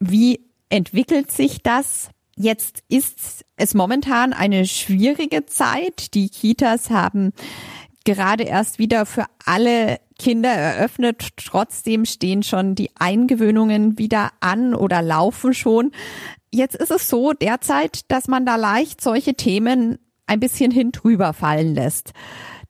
Wie 0.00 0.44
entwickelt 0.68 1.30
sich 1.30 1.62
das? 1.62 2.10
Jetzt 2.36 2.82
ist 2.90 3.42
es 3.56 3.72
momentan 3.72 4.34
eine 4.34 4.66
schwierige 4.66 5.46
Zeit. 5.46 6.12
Die 6.12 6.28
Kitas 6.28 6.90
haben 6.90 7.32
gerade 8.04 8.44
erst 8.44 8.78
wieder 8.78 9.06
für 9.06 9.24
alle 9.46 9.98
Kinder 10.18 10.50
eröffnet. 10.50 11.28
Trotzdem 11.36 12.04
stehen 12.04 12.42
schon 12.42 12.74
die 12.74 12.90
Eingewöhnungen 12.98 13.98
wieder 13.98 14.30
an 14.40 14.74
oder 14.74 15.00
laufen 15.00 15.54
schon. 15.54 15.92
Jetzt 16.50 16.76
ist 16.76 16.90
es 16.90 17.08
so 17.08 17.32
derzeit, 17.32 18.10
dass 18.10 18.28
man 18.28 18.46
da 18.46 18.56
leicht 18.56 19.00
solche 19.00 19.34
Themen 19.34 19.98
ein 20.26 20.40
bisschen 20.40 20.70
hintrüber 20.70 21.32
fallen 21.32 21.74
lässt. 21.74 22.12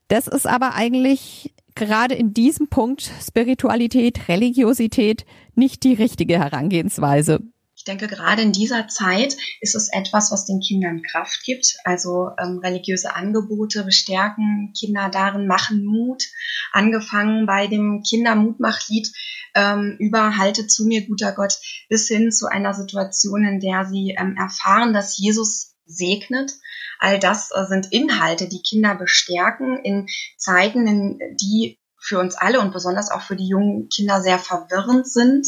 Das 0.08 0.26
ist 0.26 0.46
aber 0.46 0.74
eigentlich 0.74 1.54
gerade 1.74 2.14
in 2.14 2.34
diesem 2.34 2.68
Punkt 2.68 3.10
Spiritualität, 3.22 4.28
Religiosität 4.28 5.24
nicht 5.54 5.84
die 5.84 5.94
richtige 5.94 6.38
Herangehensweise. 6.38 7.40
Ich 7.78 7.84
denke, 7.84 8.08
gerade 8.08 8.42
in 8.42 8.50
dieser 8.50 8.88
Zeit 8.88 9.36
ist 9.60 9.76
es 9.76 9.88
etwas, 9.92 10.32
was 10.32 10.44
den 10.44 10.58
Kindern 10.58 11.00
Kraft 11.00 11.44
gibt. 11.44 11.76
Also 11.84 12.30
ähm, 12.36 12.58
religiöse 12.58 13.14
Angebote 13.14 13.84
bestärken 13.84 14.74
Kinder 14.76 15.08
darin, 15.10 15.46
machen 15.46 15.84
Mut. 15.84 16.24
Angefangen 16.72 17.46
bei 17.46 17.68
dem 17.68 18.02
Kindermutmachlied 18.02 19.12
ähm, 19.54 19.94
über 20.00 20.36
Halte 20.36 20.66
zu 20.66 20.86
mir, 20.86 21.06
guter 21.06 21.30
Gott, 21.30 21.54
bis 21.88 22.08
hin 22.08 22.32
zu 22.32 22.48
einer 22.48 22.74
Situation, 22.74 23.44
in 23.44 23.60
der 23.60 23.84
sie 23.84 24.16
ähm, 24.18 24.36
erfahren, 24.36 24.92
dass 24.92 25.16
Jesus 25.16 25.76
segnet. 25.86 26.54
All 26.98 27.20
das 27.20 27.50
äh, 27.54 27.64
sind 27.66 27.92
Inhalte, 27.92 28.48
die 28.48 28.60
Kinder 28.60 28.96
bestärken 28.96 29.78
in 29.84 30.08
Zeiten, 30.36 30.88
in 30.88 31.20
die 31.40 31.78
für 32.00 32.18
uns 32.18 32.34
alle 32.34 32.58
und 32.60 32.72
besonders 32.72 33.12
auch 33.12 33.22
für 33.22 33.36
die 33.36 33.46
jungen 33.46 33.88
Kinder 33.88 34.20
sehr 34.20 34.40
verwirrend 34.40 35.06
sind. 35.08 35.46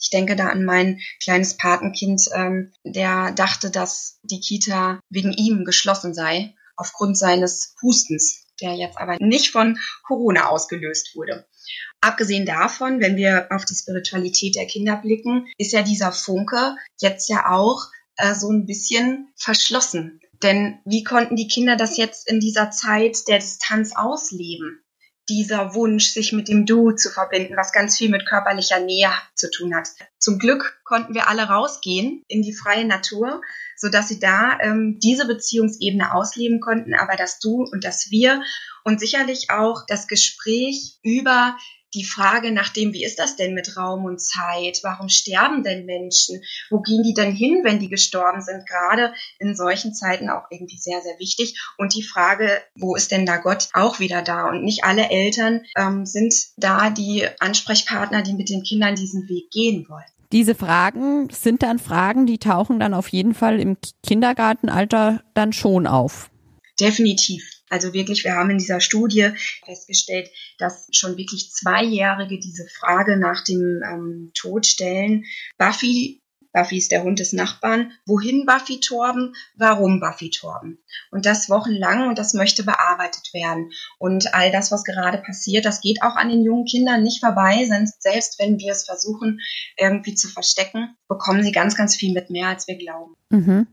Ich 0.00 0.10
denke 0.10 0.36
da 0.36 0.48
an 0.48 0.64
mein 0.64 1.00
kleines 1.22 1.56
Patenkind, 1.56 2.28
ähm, 2.34 2.72
der 2.84 3.32
dachte, 3.32 3.70
dass 3.70 4.18
die 4.22 4.40
Kita 4.40 5.00
wegen 5.10 5.32
ihm 5.32 5.64
geschlossen 5.64 6.14
sei, 6.14 6.54
aufgrund 6.76 7.18
seines 7.18 7.74
Hustens, 7.82 8.46
der 8.60 8.74
jetzt 8.74 8.98
aber 8.98 9.16
nicht 9.20 9.50
von 9.50 9.78
Corona 10.02 10.48
ausgelöst 10.48 11.14
wurde. 11.14 11.46
Abgesehen 12.00 12.46
davon, 12.46 13.00
wenn 13.00 13.16
wir 13.16 13.48
auf 13.50 13.66
die 13.66 13.74
Spiritualität 13.74 14.56
der 14.56 14.66
Kinder 14.66 14.96
blicken, 14.96 15.46
ist 15.58 15.72
ja 15.72 15.82
dieser 15.82 16.12
Funke 16.12 16.76
jetzt 16.98 17.28
ja 17.28 17.50
auch 17.50 17.86
äh, 18.16 18.34
so 18.34 18.50
ein 18.50 18.64
bisschen 18.64 19.28
verschlossen. 19.36 20.20
Denn 20.42 20.78
wie 20.86 21.04
konnten 21.04 21.36
die 21.36 21.48
Kinder 21.48 21.76
das 21.76 21.98
jetzt 21.98 22.26
in 22.26 22.40
dieser 22.40 22.70
Zeit 22.70 23.28
der 23.28 23.38
Distanz 23.38 23.94
ausleben? 23.94 24.82
Dieser 25.30 25.74
Wunsch, 25.74 26.08
sich 26.08 26.32
mit 26.32 26.48
dem 26.48 26.66
Du 26.66 26.90
zu 26.90 27.08
verbinden, 27.08 27.56
was 27.56 27.72
ganz 27.72 27.96
viel 27.96 28.10
mit 28.10 28.26
körperlicher 28.26 28.80
Nähe 28.80 29.10
zu 29.34 29.48
tun 29.48 29.76
hat. 29.76 29.88
Zum 30.18 30.40
Glück 30.40 30.80
konnten 30.84 31.14
wir 31.14 31.28
alle 31.28 31.44
rausgehen 31.44 32.24
in 32.26 32.42
die 32.42 32.52
freie 32.52 32.84
Natur, 32.84 33.40
so 33.76 33.88
dass 33.88 34.08
sie 34.08 34.18
da 34.18 34.58
ähm, 34.60 34.98
diese 35.00 35.28
Beziehungsebene 35.28 36.12
ausleben 36.12 36.60
konnten, 36.60 36.94
aber 36.94 37.14
das 37.14 37.38
Du 37.38 37.62
und 37.62 37.84
das 37.84 38.10
Wir 38.10 38.42
und 38.82 38.98
sicherlich 38.98 39.50
auch 39.50 39.84
das 39.86 40.08
Gespräch 40.08 40.98
über 41.04 41.56
die 41.94 42.04
Frage 42.04 42.52
nach 42.52 42.68
dem, 42.68 42.92
wie 42.92 43.04
ist 43.04 43.18
das 43.18 43.36
denn 43.36 43.54
mit 43.54 43.76
Raum 43.76 44.04
und 44.04 44.20
Zeit? 44.20 44.80
Warum 44.82 45.08
sterben 45.08 45.62
denn 45.62 45.86
Menschen? 45.86 46.42
Wo 46.70 46.80
gehen 46.80 47.02
die 47.02 47.14
denn 47.14 47.32
hin, 47.32 47.60
wenn 47.64 47.80
die 47.80 47.88
gestorben 47.88 48.42
sind? 48.42 48.66
Gerade 48.66 49.12
in 49.38 49.54
solchen 49.56 49.94
Zeiten 49.94 50.30
auch 50.30 50.44
irgendwie 50.50 50.78
sehr, 50.78 51.00
sehr 51.02 51.18
wichtig. 51.18 51.60
Und 51.78 51.94
die 51.94 52.02
Frage, 52.02 52.60
wo 52.74 52.94
ist 52.94 53.10
denn 53.10 53.26
da 53.26 53.38
Gott 53.38 53.68
auch 53.72 53.98
wieder 53.98 54.22
da? 54.22 54.48
Und 54.48 54.64
nicht 54.64 54.84
alle 54.84 55.10
Eltern 55.10 55.62
ähm, 55.76 56.06
sind 56.06 56.34
da 56.56 56.90
die 56.90 57.26
Ansprechpartner, 57.40 58.22
die 58.22 58.34
mit 58.34 58.48
den 58.50 58.62
Kindern 58.62 58.94
diesen 58.94 59.28
Weg 59.28 59.50
gehen 59.50 59.86
wollen. 59.88 60.04
Diese 60.32 60.54
Fragen 60.54 61.28
sind 61.30 61.64
dann 61.64 61.80
Fragen, 61.80 62.26
die 62.26 62.38
tauchen 62.38 62.78
dann 62.78 62.94
auf 62.94 63.08
jeden 63.08 63.34
Fall 63.34 63.58
im 63.58 63.76
Kindergartenalter 64.06 65.24
dann 65.34 65.52
schon 65.52 65.88
auf. 65.88 66.30
Definitiv. 66.78 67.42
Also 67.70 67.94
wirklich, 67.94 68.24
wir 68.24 68.34
haben 68.34 68.50
in 68.50 68.58
dieser 68.58 68.80
Studie 68.80 69.30
festgestellt, 69.64 70.28
dass 70.58 70.88
schon 70.90 71.16
wirklich 71.16 71.52
Zweijährige 71.52 72.38
diese 72.38 72.66
Frage 72.66 73.16
nach 73.16 73.44
dem 73.44 73.82
ähm, 73.84 74.32
Tod 74.34 74.66
stellen. 74.66 75.24
Buffy, 75.56 76.20
Buffy 76.52 76.78
ist 76.78 76.90
der 76.90 77.04
Hund 77.04 77.20
des 77.20 77.32
Nachbarn. 77.32 77.92
Wohin 78.06 78.44
Buffy 78.44 78.80
Torben? 78.80 79.34
Warum 79.56 80.00
Buffy 80.00 80.30
Torben? 80.30 80.78
Und 81.12 81.26
das 81.26 81.48
wochenlang 81.48 82.08
und 82.08 82.18
das 82.18 82.34
möchte 82.34 82.64
bearbeitet 82.64 83.32
werden. 83.32 83.70
Und 83.98 84.34
all 84.34 84.50
das, 84.50 84.72
was 84.72 84.82
gerade 84.82 85.18
passiert, 85.18 85.64
das 85.64 85.80
geht 85.80 86.02
auch 86.02 86.16
an 86.16 86.28
den 86.28 86.42
jungen 86.42 86.64
Kindern 86.64 87.04
nicht 87.04 87.20
vorbei. 87.20 87.68
Selbst 88.00 88.40
wenn 88.40 88.58
wir 88.58 88.72
es 88.72 88.84
versuchen, 88.84 89.38
irgendwie 89.76 90.16
zu 90.16 90.28
verstecken, 90.28 90.96
bekommen 91.08 91.44
sie 91.44 91.52
ganz, 91.52 91.76
ganz 91.76 91.94
viel 91.94 92.12
mit 92.12 92.30
mehr, 92.30 92.48
als 92.48 92.66
wir 92.66 92.76
glauben. 92.76 93.14
Mhm. 93.30 93.68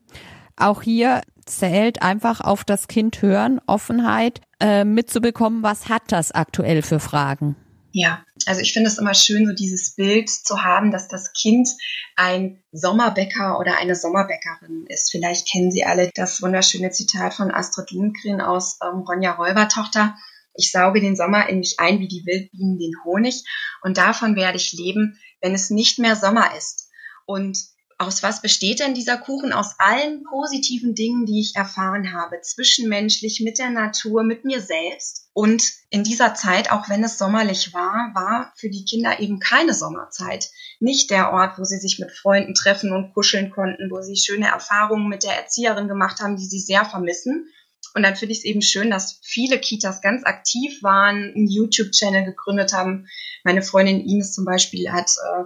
Auch 0.56 0.84
hier 0.84 1.22
zählt 1.48 2.01
einfach 2.01 2.42
auf 2.42 2.63
das 2.63 2.88
Kind 2.88 3.22
hören, 3.22 3.60
Offenheit 3.68 4.42
äh, 4.60 4.84
mitzubekommen, 4.84 5.63
was 5.63 5.89
hat 5.89 6.04
das 6.10 6.32
aktuell 6.32 6.82
für 6.82 7.00
Fragen. 7.00 7.56
Ja, 7.92 8.24
also 8.46 8.62
ich 8.62 8.74
finde 8.74 8.89
es 8.89 9.00
immer 9.00 9.16
schön, 9.16 9.48
so 9.48 9.54
dieses 9.54 9.96
Bild 9.96 10.30
zu 10.30 10.63
haben, 10.63 10.92
dass 10.92 11.08
das 11.08 11.34
Kind 11.34 11.68
ein 12.16 12.62
Sommerbäcker 12.72 13.60
oder 13.60 13.80
eine 13.80 13.96
Sommerbäckerin 13.96 14.86
ist. 14.88 15.10
Vielleicht 15.10 15.50
kennen 15.50 15.72
Sie 15.72 15.84
alle 15.84 16.12
das 16.13 16.42
wunderschöne 16.42 16.92
Zitat 16.92 17.34
von 17.34 17.50
Astrid 17.50 17.89
Lindgren 17.92 18.42
aus 18.42 18.77
ähm, 18.84 19.00
Ronja 19.00 19.32
Räubertochter. 19.32 20.16
Ich 20.54 20.72
sauge 20.72 21.01
den 21.01 21.16
Sommer 21.16 21.50
in 21.50 21.60
mich 21.60 21.80
ein 21.80 22.00
wie 22.00 22.08
die 22.08 22.25
Wildbienen 22.25 22.77
den 22.77 22.94
Honig 23.04 23.44
und 23.82 23.98
davon 23.98 24.36
werde 24.36 24.58
ich 24.58 24.74
leben, 24.74 25.20
wenn 25.42 25.54
es 25.54 25.70
nicht 25.70 25.98
mehr 25.98 26.16
Sommer 26.16 26.56
ist. 26.56 26.89
Und 27.25 27.58
aus 28.00 28.22
was 28.22 28.42
besteht 28.42 28.80
denn 28.80 28.94
dieser 28.94 29.18
Kuchen? 29.18 29.51
Aus 29.51 29.75
allen 29.80 30.24
positiven 30.24 30.94
Dingen, 30.94 31.25
die 31.25 31.39
ich 31.39 31.56
erfahren 31.56 32.13
habe, 32.13 32.39
zwischenmenschlich, 32.42 33.42
mit 33.42 33.58
der 33.58 33.72
Natur, 33.72 34.24
mit 34.24 34.46
mir 34.46 34.62
selbst. 34.62 35.30
Und 35.34 35.63
in 35.89 36.04
dieser 36.04 36.36
Zeit, 36.36 36.72
auch 36.72 36.89
wenn 36.89 37.04
es 37.04 37.18
sommerlich 37.18 37.74
war, 37.74 38.12
war 38.13 38.54
für 38.56 38.70
die 38.70 38.86
Kinder 38.86 39.20
eben 39.20 39.39
keine 39.39 39.74
Sommerzeit. 39.74 40.50
Nicht 40.80 41.10
der 41.10 41.32
Ort, 41.34 41.58
wo 41.58 41.63
sie 41.63 41.80
sich 41.80 41.98
mit 41.98 42.12
Freunden 42.12 42.54
treffen 42.54 42.92
und 42.92 43.13
kuscheln 43.13 43.50
konnten, 43.50 43.89
wo 43.89 44.01
sie 44.01 44.16
schöne 44.16 44.48
Erfahrungen 44.48 45.10
mit 45.10 45.24
der 45.24 45.36
Erzieherin 45.36 45.88
gemacht 45.88 46.20
haben, 46.20 46.38
die 46.38 46.46
sie 46.46 46.60
sehr 46.60 46.86
vermissen. 46.86 47.51
Und 47.96 48.04
dann 48.04 48.16
finde 48.16 48.34
ich 48.34 48.39
es 48.39 48.46
eben 48.46 48.62
schön, 48.62 48.92
dass 48.92 49.20
viele 49.24 49.60
Kitas 49.60 50.01
ganz 50.01 50.24
aktiv 50.24 50.84
waren, 50.84 51.34
einen 51.36 51.48
YouTube-Channel 51.48 52.25
gegründet 52.25 52.74
haben. 52.74 53.08
Meine 53.44 53.63
Freundin 53.63 54.01
Ines 54.01 54.34
zum 54.34 54.46
Beispiel 54.46 54.92
hat 54.92 55.10
äh, 55.10 55.44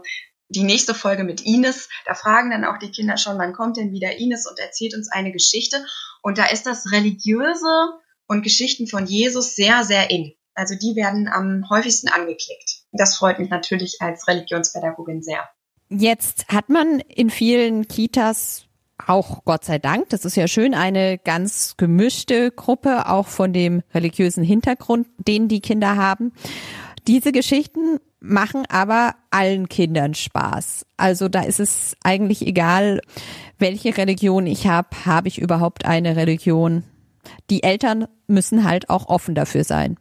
die 0.51 0.63
nächste 0.63 0.93
Folge 0.93 1.23
mit 1.23 1.41
Ines. 1.41 1.89
Da 2.05 2.13
fragen 2.13 2.51
dann 2.51 2.65
auch 2.65 2.77
die 2.77 2.91
Kinder 2.91 3.17
schon, 3.17 3.37
wann 3.37 3.53
kommt 3.53 3.77
denn 3.77 3.91
wieder 3.91 4.17
Ines 4.17 4.47
und 4.47 4.59
erzählt 4.59 4.93
uns 4.95 5.11
eine 5.11 5.31
Geschichte. 5.31 5.83
Und 6.21 6.37
da 6.37 6.45
ist 6.45 6.65
das 6.65 6.91
Religiöse 6.91 7.93
und 8.27 8.43
Geschichten 8.43 8.87
von 8.87 9.05
Jesus 9.05 9.55
sehr, 9.55 9.83
sehr 9.83 10.11
eng. 10.11 10.33
Also 10.53 10.75
die 10.75 10.95
werden 10.95 11.27
am 11.27 11.69
häufigsten 11.69 12.09
angeklickt. 12.09 12.83
Das 12.91 13.17
freut 13.17 13.39
mich 13.39 13.49
natürlich 13.49 13.97
als 13.99 14.27
Religionspädagogin 14.27 15.23
sehr. 15.23 15.49
Jetzt 15.89 16.47
hat 16.47 16.69
man 16.69 16.99
in 16.99 17.29
vielen 17.29 17.87
Kitas 17.87 18.65
auch 19.07 19.43
Gott 19.45 19.65
sei 19.65 19.79
Dank, 19.79 20.09
das 20.09 20.25
ist 20.25 20.35
ja 20.35 20.47
schön, 20.47 20.73
eine 20.73 21.17
ganz 21.17 21.75
gemischte 21.77 22.51
Gruppe, 22.51 23.09
auch 23.09 23.27
von 23.27 23.51
dem 23.51 23.81
religiösen 23.93 24.43
Hintergrund, 24.43 25.07
den 25.17 25.47
die 25.47 25.59
Kinder 25.59 25.95
haben. 25.95 26.33
Diese 27.07 27.31
Geschichten 27.31 27.99
machen 28.21 28.63
aber 28.69 29.15
allen 29.31 29.67
Kindern 29.67 30.13
Spaß. 30.13 30.85
Also 30.95 31.27
da 31.27 31.41
ist 31.41 31.59
es 31.59 31.97
eigentlich 32.03 32.45
egal, 32.45 33.01
welche 33.57 33.97
Religion 33.97 34.47
ich 34.47 34.67
habe, 34.67 34.89
habe 35.05 35.27
ich 35.27 35.39
überhaupt 35.39 35.85
eine 35.85 36.15
Religion. 36.15 36.83
Die 37.49 37.63
Eltern 37.63 38.07
müssen 38.27 38.63
halt 38.63 38.89
auch 38.89 39.07
offen 39.09 39.35
dafür 39.35 39.63
sein 39.63 39.97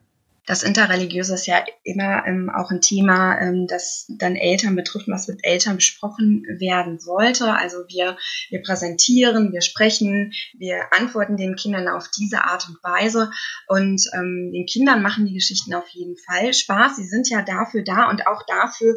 das 0.50 0.64
Interreligiöse 0.64 1.34
ist 1.34 1.46
ja 1.46 1.64
immer 1.84 2.26
ähm, 2.26 2.50
auch 2.50 2.72
ein 2.72 2.80
Thema, 2.80 3.40
ähm, 3.40 3.68
das 3.68 4.06
dann 4.08 4.34
Eltern 4.34 4.74
betrifft, 4.74 5.06
was 5.06 5.28
mit 5.28 5.44
Eltern 5.44 5.76
besprochen 5.76 6.44
werden 6.58 6.98
sollte. 6.98 7.54
Also 7.54 7.84
wir, 7.86 8.16
wir 8.48 8.60
präsentieren, 8.60 9.52
wir 9.52 9.60
sprechen, 9.60 10.32
wir 10.58 10.92
antworten 10.92 11.36
den 11.36 11.54
Kindern 11.54 11.86
auf 11.86 12.08
diese 12.10 12.42
Art 12.42 12.68
und 12.68 12.82
Weise 12.82 13.30
und 13.68 14.02
ähm, 14.12 14.50
den 14.52 14.66
Kindern 14.66 15.02
machen 15.02 15.24
die 15.24 15.34
Geschichten 15.34 15.72
auf 15.72 15.86
jeden 15.90 16.16
Fall 16.16 16.52
Spaß. 16.52 16.96
Sie 16.96 17.06
sind 17.06 17.30
ja 17.30 17.42
dafür 17.42 17.84
da 17.84 18.10
und 18.10 18.26
auch 18.26 18.42
dafür, 18.44 18.96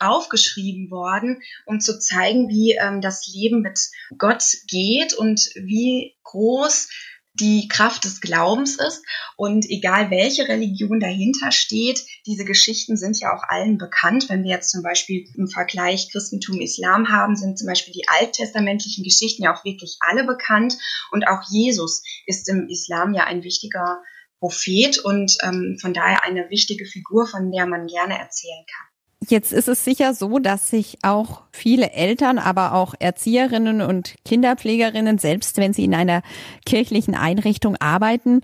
aufgeschrieben 0.00 0.90
worden, 0.90 1.40
um 1.66 1.80
zu 1.80 1.98
zeigen, 1.98 2.48
wie 2.48 2.72
ähm, 2.72 3.00
das 3.00 3.26
Leben 3.32 3.60
mit 3.60 3.78
Gott 4.18 4.42
geht 4.66 5.14
und 5.14 5.40
wie 5.54 6.14
groß 6.24 6.88
die 7.34 7.68
Kraft 7.68 8.04
des 8.04 8.20
Glaubens 8.20 8.76
ist. 8.76 9.02
Und 9.36 9.68
egal 9.68 10.10
welche 10.10 10.48
Religion 10.48 11.00
dahinter 11.00 11.50
steht, 11.50 12.04
diese 12.26 12.44
Geschichten 12.44 12.96
sind 12.96 13.18
ja 13.18 13.34
auch 13.34 13.42
allen 13.48 13.76
bekannt. 13.76 14.28
Wenn 14.28 14.44
wir 14.44 14.50
jetzt 14.50 14.70
zum 14.70 14.82
Beispiel 14.82 15.26
im 15.36 15.48
Vergleich 15.48 16.10
Christentum, 16.12 16.60
Islam 16.60 17.08
haben, 17.08 17.36
sind 17.36 17.58
zum 17.58 17.66
Beispiel 17.66 17.92
die 17.92 18.08
alttestamentlichen 18.08 19.04
Geschichten 19.04 19.42
ja 19.42 19.54
auch 19.54 19.64
wirklich 19.64 19.96
alle 20.00 20.24
bekannt. 20.24 20.78
Und 21.10 21.26
auch 21.26 21.42
Jesus 21.50 22.02
ist 22.26 22.48
im 22.48 22.68
Islam 22.68 23.14
ja 23.14 23.24
ein 23.24 23.42
wichtiger 23.42 24.02
Prophet 24.38 24.98
und 24.98 25.36
ähm, 25.42 25.78
von 25.80 25.94
daher 25.94 26.24
eine 26.24 26.50
wichtige 26.50 26.86
Figur, 26.86 27.26
von 27.26 27.50
der 27.50 27.66
man 27.66 27.86
gerne 27.86 28.18
erzählen 28.18 28.64
kann. 28.66 28.93
Jetzt 29.28 29.52
ist 29.52 29.68
es 29.68 29.84
sicher 29.84 30.14
so, 30.14 30.38
dass 30.38 30.70
sich 30.70 30.98
auch 31.02 31.42
viele 31.52 31.92
Eltern, 31.92 32.38
aber 32.38 32.74
auch 32.74 32.94
Erzieherinnen 32.98 33.80
und 33.80 34.16
Kinderpflegerinnen, 34.24 35.18
selbst 35.18 35.56
wenn 35.56 35.72
sie 35.72 35.84
in 35.84 35.94
einer 35.94 36.22
kirchlichen 36.66 37.14
Einrichtung 37.14 37.76
arbeiten, 37.76 38.40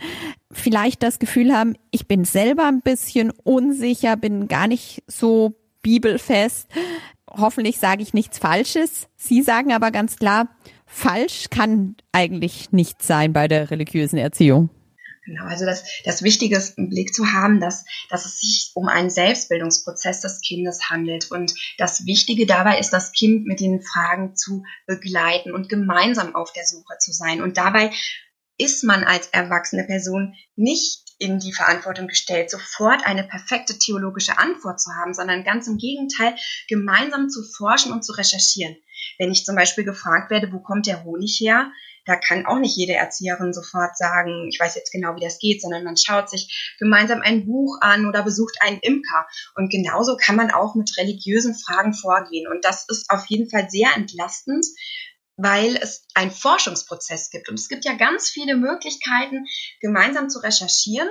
vielleicht 0.53 1.03
das 1.03 1.19
Gefühl 1.19 1.53
haben, 1.53 1.75
ich 1.91 2.07
bin 2.07 2.25
selber 2.25 2.67
ein 2.67 2.81
bisschen 2.81 3.31
unsicher, 3.43 4.17
bin 4.17 4.49
gar 4.49 4.69
nicht 4.69 5.03
so 5.07 5.55
bibelfest. 5.83 6.69
Hoffentlich 7.29 7.79
sage 7.79 8.03
ich 8.03 8.15
nichts 8.15 8.39
Falsches. 8.39 9.09
Sie 9.17 9.43
sagen 9.43 9.73
aber 9.73 9.91
ganz 9.91 10.17
klar, 10.17 10.49
falsch 10.87 11.47
kann 11.51 11.97
eigentlich 12.13 12.73
nichts 12.73 13.07
sein 13.07 13.33
bei 13.33 13.49
der 13.49 13.71
religiösen 13.71 14.19
Erziehung. 14.19 14.71
Genau, 15.31 15.45
also 15.45 15.65
das, 15.65 15.85
das 16.05 16.25
Wichtige 16.25 16.57
ist 16.57 16.77
im 16.77 16.89
Blick 16.89 17.15
zu 17.15 17.33
haben, 17.33 17.61
dass, 17.61 17.85
dass 18.09 18.25
es 18.25 18.41
sich 18.41 18.73
um 18.75 18.89
einen 18.89 19.11
Selbstbildungsprozess 19.11 20.21
des 20.21 20.41
Kindes 20.41 20.91
handelt. 20.91 21.31
Und 21.31 21.55
das 21.79 22.05
Wichtige 22.05 22.47
dabei 22.47 22.81
ist, 22.81 22.91
das 22.91 23.13
Kind 23.13 23.47
mit 23.47 23.61
den 23.61 23.81
Fragen 23.81 24.35
zu 24.35 24.65
begleiten 24.89 25.53
und 25.53 25.69
gemeinsam 25.69 26.35
auf 26.35 26.53
der 26.53 26.67
Suche 26.67 26.99
zu 26.99 27.13
sein. 27.13 27.43
Und 27.43 27.59
dabei 27.59 27.93
ist 28.59 28.83
man 28.83 29.05
als 29.05 29.29
erwachsene 29.29 29.85
Person 29.85 30.35
nicht 30.57 31.05
in 31.21 31.39
die 31.39 31.53
Verantwortung 31.53 32.09
gestellt, 32.09 32.51
sofort 32.51 33.07
eine 33.07 33.23
perfekte 33.23 33.79
theologische 33.79 34.37
Antwort 34.37 34.81
zu 34.81 34.91
haben, 34.97 35.15
sondern 35.15 35.45
ganz 35.45 35.69
im 35.69 35.79
Gegenteil, 35.79 36.35
gemeinsam 36.69 37.29
zu 37.29 37.45
forschen 37.57 37.93
und 37.93 38.05
zu 38.05 38.15
recherchieren. 38.15 38.77
Wenn 39.17 39.31
ich 39.31 39.45
zum 39.45 39.55
Beispiel 39.55 39.85
gefragt 39.85 40.33
werde, 40.33 40.53
wo 40.53 40.59
kommt 40.59 40.87
der 40.87 41.05
Honig 41.05 41.39
her, 41.39 41.71
da 42.11 42.17
kann 42.17 42.45
auch 42.45 42.59
nicht 42.59 42.77
jede 42.77 42.95
Erzieherin 42.95 43.53
sofort 43.53 43.97
sagen, 43.97 44.49
ich 44.51 44.59
weiß 44.59 44.75
jetzt 44.75 44.91
genau, 44.91 45.15
wie 45.15 45.25
das 45.25 45.39
geht, 45.39 45.63
sondern 45.63 45.85
man 45.85 45.97
schaut 45.97 46.29
sich 46.29 46.75
gemeinsam 46.81 47.21
ein 47.23 47.47
Buch 47.47 47.79
an 47.81 48.07
oder 48.07 48.25
besucht 48.25 48.57
einen 48.61 48.81
Imker. 48.81 49.29
Und 49.55 49.71
genauso 49.71 50.17
kann 50.17 50.35
man 50.35 50.51
auch 50.51 50.75
mit 50.75 50.91
religiösen 50.99 51.55
Fragen 51.55 51.95
vorgehen. 51.95 52.51
Und 52.51 52.65
das 52.65 52.85
ist 52.89 53.09
auf 53.11 53.27
jeden 53.27 53.49
Fall 53.49 53.71
sehr 53.71 53.91
entlastend, 53.95 54.67
weil 55.37 55.77
es 55.77 56.05
einen 56.15 56.33
Forschungsprozess 56.33 57.31
gibt. 57.31 57.49
Und 57.49 57.61
es 57.61 57.69
gibt 57.69 57.85
ja 57.85 57.95
ganz 57.95 58.29
viele 58.29 58.57
Möglichkeiten, 58.57 59.47
gemeinsam 59.81 60.29
zu 60.29 60.41
recherchieren 60.41 61.09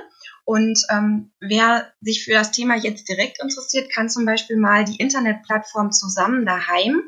Und 0.50 0.82
ähm, 0.90 1.30
wer 1.38 1.92
sich 2.00 2.24
für 2.24 2.32
das 2.32 2.50
Thema 2.50 2.74
jetzt 2.74 3.08
direkt 3.08 3.40
interessiert, 3.40 3.88
kann 3.94 4.08
zum 4.08 4.24
Beispiel 4.24 4.56
mal 4.56 4.84
die 4.84 4.96
Internetplattform 4.96 5.92
Zusammen 5.92 6.44
daheim 6.44 7.00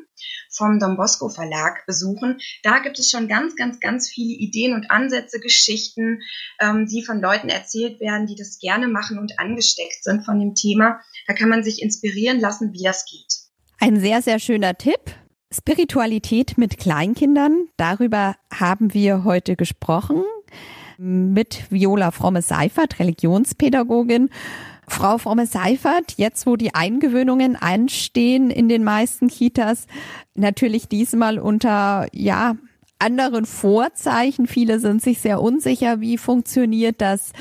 vom 0.49 0.79
Don 0.79 0.95
Bosco 0.95 1.27
Verlag 1.27 1.85
besuchen. 1.85 2.39
Da 2.63 2.79
gibt 2.79 2.99
es 2.99 3.11
schon 3.11 3.27
ganz, 3.27 3.57
ganz, 3.57 3.81
ganz 3.81 4.07
viele 4.07 4.33
Ideen 4.33 4.73
und 4.73 4.89
Ansätze, 4.89 5.41
Geschichten, 5.41 6.21
ähm, 6.61 6.87
die 6.87 7.03
von 7.03 7.19
Leuten 7.19 7.49
erzählt 7.49 7.99
werden, 7.99 8.27
die 8.27 8.35
das 8.35 8.59
gerne 8.59 8.87
machen 8.87 9.19
und 9.19 9.37
angesteckt 9.37 10.05
sind 10.05 10.23
von 10.23 10.39
dem 10.39 10.55
Thema. 10.55 11.01
Da 11.27 11.33
kann 11.33 11.49
man 11.49 11.65
sich 11.65 11.81
inspirieren 11.81 12.39
lassen, 12.39 12.71
wie 12.71 12.83
das 12.83 13.03
geht. 13.03 13.27
Ein 13.77 13.99
sehr, 13.99 14.21
sehr 14.21 14.39
schöner 14.39 14.77
Tipp. 14.77 15.01
Spiritualität 15.53 16.57
mit 16.57 16.77
Kleinkindern. 16.77 17.67
Darüber 17.75 18.37
haben 18.53 18.93
wir 18.93 19.25
heute 19.25 19.57
gesprochen 19.57 20.23
mit 21.03 21.69
Viola 21.69 22.11
Fromme-Seifert, 22.11 22.99
Religionspädagogin. 22.99 24.29
Frau 24.87 25.17
Fromme-Seifert, 25.17 26.13
jetzt 26.17 26.45
wo 26.45 26.55
die 26.55 26.73
Eingewöhnungen 26.75 27.55
anstehen 27.55 28.49
in 28.49 28.69
den 28.69 28.83
meisten 28.83 29.27
Kitas, 29.27 29.87
natürlich 30.35 30.87
diesmal 30.87 31.39
unter, 31.39 32.07
ja, 32.11 32.55
anderen 32.99 33.45
Vorzeichen. 33.45 34.47
Viele 34.47 34.79
sind 34.79 35.01
sich 35.01 35.19
sehr 35.19 35.41
unsicher, 35.41 35.99
wie 35.99 36.17
funktioniert 36.17 37.01
das. 37.01 37.33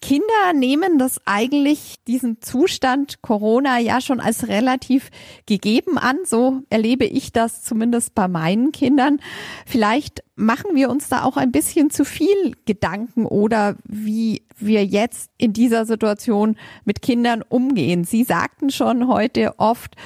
Kinder 0.00 0.52
nehmen 0.54 0.98
das 0.98 1.20
eigentlich, 1.24 1.96
diesen 2.06 2.40
Zustand 2.40 3.22
Corona 3.22 3.78
ja 3.78 4.00
schon 4.00 4.20
als 4.20 4.48
relativ 4.48 5.10
gegeben 5.46 5.98
an. 5.98 6.18
So 6.24 6.62
erlebe 6.70 7.04
ich 7.04 7.32
das 7.32 7.62
zumindest 7.62 8.14
bei 8.14 8.28
meinen 8.28 8.72
Kindern. 8.72 9.20
Vielleicht 9.66 10.22
machen 10.36 10.74
wir 10.74 10.90
uns 10.90 11.08
da 11.08 11.24
auch 11.24 11.36
ein 11.36 11.52
bisschen 11.52 11.90
zu 11.90 12.04
viel 12.04 12.54
Gedanken 12.64 13.26
oder 13.26 13.76
wie 13.84 14.42
wir 14.56 14.84
jetzt 14.84 15.30
in 15.36 15.52
dieser 15.52 15.84
Situation 15.86 16.56
mit 16.84 17.02
Kindern 17.02 17.42
umgehen. 17.48 18.04
Sie 18.04 18.24
sagten 18.24 18.70
schon 18.70 19.08
heute 19.08 19.58
oft, 19.58 19.96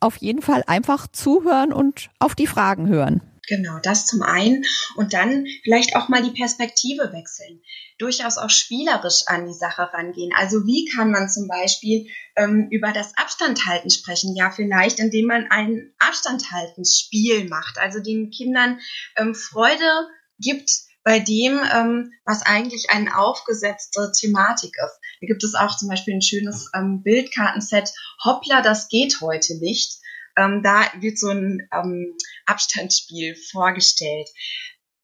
auf 0.00 0.16
jeden 0.18 0.42
Fall 0.42 0.62
einfach 0.66 1.08
zuhören 1.08 1.72
und 1.72 2.10
auf 2.18 2.34
die 2.34 2.46
Fragen 2.46 2.88
hören. 2.88 3.20
Genau, 3.48 3.78
das 3.82 4.04
zum 4.04 4.22
einen. 4.22 4.64
Und 4.94 5.14
dann 5.14 5.46
vielleicht 5.64 5.96
auch 5.96 6.08
mal 6.08 6.22
die 6.22 6.38
Perspektive 6.38 7.12
wechseln. 7.12 7.62
Durchaus 7.98 8.36
auch 8.36 8.50
spielerisch 8.50 9.22
an 9.26 9.46
die 9.46 9.54
Sache 9.54 9.90
rangehen. 9.92 10.32
Also 10.36 10.66
wie 10.66 10.84
kann 10.94 11.10
man 11.10 11.30
zum 11.30 11.48
Beispiel 11.48 12.08
ähm, 12.36 12.68
über 12.70 12.92
das 12.92 13.16
Abstandhalten 13.16 13.90
sprechen? 13.90 14.36
Ja, 14.36 14.50
vielleicht 14.50 15.00
indem 15.00 15.26
man 15.26 15.46
ein 15.50 15.92
Abstandhaltensspiel 15.98 17.48
macht. 17.48 17.78
Also 17.78 18.00
den 18.00 18.30
Kindern 18.30 18.80
ähm, 19.16 19.34
Freude 19.34 20.08
gibt 20.38 20.70
bei 21.02 21.18
dem, 21.18 21.58
ähm, 21.74 22.12
was 22.26 22.42
eigentlich 22.42 22.90
eine 22.90 23.18
aufgesetzte 23.18 24.12
Thematik 24.12 24.74
ist. 24.84 25.00
Da 25.22 25.26
gibt 25.26 25.42
es 25.42 25.54
auch 25.54 25.74
zum 25.74 25.88
Beispiel 25.88 26.14
ein 26.14 26.22
schönes 26.22 26.70
ähm, 26.74 27.02
Bildkartenset. 27.02 27.90
Hoppla, 28.22 28.60
das 28.60 28.88
geht 28.88 29.22
heute 29.22 29.56
nicht. 29.58 29.98
Ähm, 30.38 30.62
da 30.62 30.80
wird 31.00 31.18
so 31.18 31.28
ein 31.28 31.68
ähm, 31.72 32.16
Abstandsspiel 32.46 33.34
vorgestellt. 33.50 34.28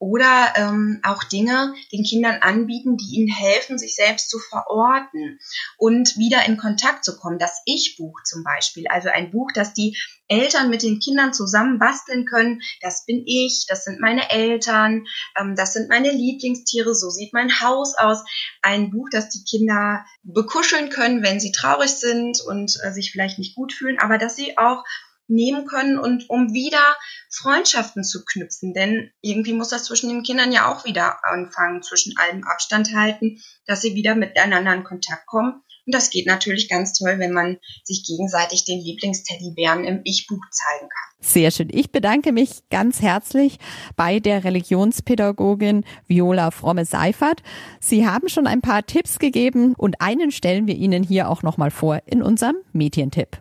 Oder 0.01 0.53
ähm, 0.57 1.01
auch 1.03 1.25
Dinge 1.25 1.73
den 1.91 2.05
Kindern 2.05 2.43
anbieten, 2.43 2.99
die 2.99 3.17
ihnen 3.17 3.33
helfen, 3.33 3.79
sich 3.79 3.95
selbst 3.95 4.29
zu 4.29 4.39
verorten 4.39 5.39
und 5.79 6.19
wieder 6.19 6.45
in 6.47 6.59
Kontakt 6.59 7.05
zu 7.05 7.17
kommen. 7.17 7.39
Das 7.39 7.63
Ich-Buch 7.65 8.21
zum 8.25 8.45
Beispiel, 8.45 8.87
also 8.89 9.09
ein 9.09 9.31
Buch, 9.31 9.51
das 9.55 9.73
die 9.73 9.97
Eltern 10.29 10.69
mit 10.69 10.83
den 10.83 10.99
Kindern 10.99 11.33
zusammen 11.33 11.79
basteln 11.79 12.27
können. 12.27 12.61
Das 12.81 13.07
bin 13.07 13.23
ich, 13.27 13.67
das 13.69 13.85
sind 13.85 14.01
meine 14.01 14.31
Eltern, 14.31 15.07
ähm, 15.39 15.55
das 15.57 15.73
sind 15.73 15.89
meine 15.89 16.11
Lieblingstiere, 16.11 16.95
so 16.95 17.09
sieht 17.09 17.33
mein 17.33 17.61
Haus 17.61 17.95
aus. 17.97 18.25
Ein 18.63 18.91
Buch, 18.91 19.09
das 19.11 19.31
die 19.31 19.45
Kinder 19.45 20.05
bekuscheln 20.23 20.91
können, 20.91 21.23
wenn 21.23 21.41
sie 21.41 21.53
traurig 21.53 21.91
sind 21.91 22.41
und 22.41 22.77
äh, 22.83 22.93
sich 22.93 23.13
vielleicht 23.13 23.39
nicht 23.39 23.55
gut 23.55 23.73
fühlen, 23.73 23.99
aber 23.99 24.19
dass 24.19 24.37
sie 24.37 24.59
auch 24.59 24.85
nehmen 25.27 25.67
können 25.67 25.99
und 25.99 26.29
um 26.29 26.53
wieder 26.53 26.97
Freundschaften 27.31 28.05
zu 28.05 28.25
knüpfen. 28.25 28.75
Denn 28.75 29.11
irgendwie 29.21 29.53
muss 29.53 29.69
das 29.69 29.85
zwischen 29.85 30.09
den 30.09 30.23
Kindern 30.23 30.53
ja 30.53 30.73
auch 30.73 30.85
wieder 30.85 31.25
anfangen, 31.25 31.83
zwischen 31.83 32.17
allem 32.17 32.45
Abstand 32.45 32.95
halten, 32.95 33.41
dass 33.67 33.83
sie 33.83 33.95
wieder 33.95 34.15
miteinander 34.15 34.75
in 34.75 34.85
Kontakt 34.85 35.27
kommen. 35.27 35.63
Und 35.87 35.95
das 35.95 36.11
geht 36.11 36.27
natürlich 36.27 36.69
ganz 36.69 36.95
toll, 36.95 37.19
wenn 37.19 37.33
man 37.33 37.59
sich 37.85 38.05
gegenseitig 38.07 38.65
den 38.65 38.81
Lieblingsteddybären 38.81 39.85
im 39.85 40.01
Ich-Buch 40.05 40.41
zeigen 40.51 40.89
kann. 40.89 41.15
Sehr 41.21 41.51
schön. 41.51 41.69
Ich 41.71 41.91
bedanke 41.91 42.33
mich 42.33 42.63
ganz 42.71 43.03
herzlich 43.03 43.59
bei 43.97 44.19
der 44.19 44.45
Religionspädagogin 44.45 45.85
Viola 46.07 46.51
Fromme-Seifert. 46.51 47.43
Sie 47.81 48.07
haben 48.07 48.29
schon 48.29 48.47
ein 48.47 48.63
paar 48.63 48.87
Tipps 48.87 49.19
gegeben 49.19 49.75
und 49.77 50.01
einen 50.01 50.31
stellen 50.33 50.67
wir 50.67 50.75
Ihnen 50.75 51.03
hier 51.03 51.29
auch 51.29 51.43
nochmal 51.43 51.71
vor 51.71 52.01
in 52.07 52.23
unserem 52.23 52.57
Medientipp. 52.73 53.41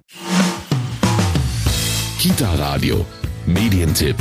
Kita 2.23 2.53
Radio, 2.53 3.05
Medientipp. 3.45 4.15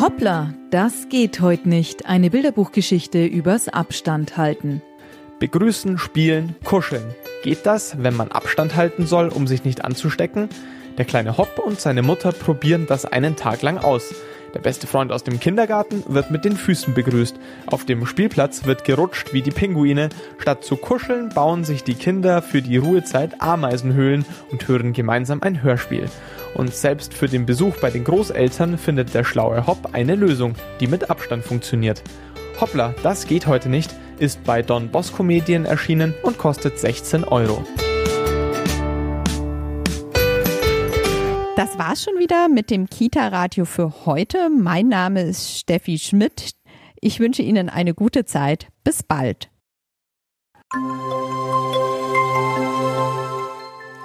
Hoppla, 0.00 0.54
das 0.70 1.08
geht 1.08 1.40
heute 1.40 1.68
nicht. 1.68 2.06
Eine 2.06 2.30
Bilderbuchgeschichte 2.30 3.26
übers 3.26 3.66
Abstand 3.66 4.36
halten. 4.36 4.82
Begrüßen, 5.40 5.98
spielen, 5.98 6.54
kuscheln. 6.62 7.12
Geht 7.42 7.66
das, 7.66 8.00
wenn 8.00 8.14
man 8.14 8.30
Abstand 8.30 8.76
halten 8.76 9.08
soll, 9.08 9.26
um 9.26 9.48
sich 9.48 9.64
nicht 9.64 9.84
anzustecken? 9.84 10.48
Der 10.96 11.06
kleine 11.06 11.38
Hopp 11.38 11.58
und 11.58 11.80
seine 11.80 12.02
Mutter 12.02 12.30
probieren 12.30 12.86
das 12.86 13.04
einen 13.04 13.34
Tag 13.34 13.62
lang 13.62 13.78
aus. 13.78 14.14
Der 14.58 14.62
beste 14.64 14.88
Freund 14.88 15.12
aus 15.12 15.22
dem 15.22 15.38
Kindergarten 15.38 16.02
wird 16.08 16.32
mit 16.32 16.44
den 16.44 16.56
Füßen 16.56 16.92
begrüßt. 16.92 17.36
Auf 17.66 17.84
dem 17.84 18.04
Spielplatz 18.06 18.64
wird 18.66 18.82
gerutscht 18.82 19.32
wie 19.32 19.40
die 19.40 19.52
Pinguine. 19.52 20.08
Statt 20.40 20.64
zu 20.64 20.74
kuscheln, 20.74 21.28
bauen 21.28 21.62
sich 21.62 21.84
die 21.84 21.94
Kinder 21.94 22.42
für 22.42 22.60
die 22.60 22.76
Ruhezeit 22.76 23.40
Ameisenhöhlen 23.40 24.24
und 24.50 24.66
hören 24.66 24.94
gemeinsam 24.94 25.44
ein 25.44 25.62
Hörspiel. 25.62 26.08
Und 26.54 26.74
selbst 26.74 27.14
für 27.14 27.28
den 27.28 27.46
Besuch 27.46 27.76
bei 27.76 27.90
den 27.90 28.02
Großeltern 28.02 28.78
findet 28.78 29.14
der 29.14 29.22
schlaue 29.22 29.64
Hopp 29.68 29.90
eine 29.94 30.16
Lösung, 30.16 30.56
die 30.80 30.88
mit 30.88 31.08
Abstand 31.08 31.44
funktioniert. 31.44 32.02
Hoppla, 32.60 32.96
das 33.04 33.28
geht 33.28 33.46
heute 33.46 33.68
nicht, 33.68 33.94
ist 34.18 34.42
bei 34.42 34.62
Don 34.62 34.88
Bosco 34.88 35.22
Medien 35.22 35.66
erschienen 35.66 36.14
und 36.24 36.36
kostet 36.36 36.80
16 36.80 37.22
Euro. 37.22 37.64
Das 41.68 41.78
war's 41.78 42.02
schon 42.02 42.18
wieder 42.18 42.48
mit 42.48 42.70
dem 42.70 42.88
Kita-Radio 42.88 43.66
für 43.66 44.06
heute. 44.06 44.48
Mein 44.48 44.88
Name 44.88 45.20
ist 45.20 45.58
Steffi 45.58 45.98
Schmidt. 45.98 46.52
Ich 46.98 47.20
wünsche 47.20 47.42
Ihnen 47.42 47.68
eine 47.68 47.92
gute 47.92 48.24
Zeit. 48.24 48.68
Bis 48.84 49.02
bald. 49.02 49.50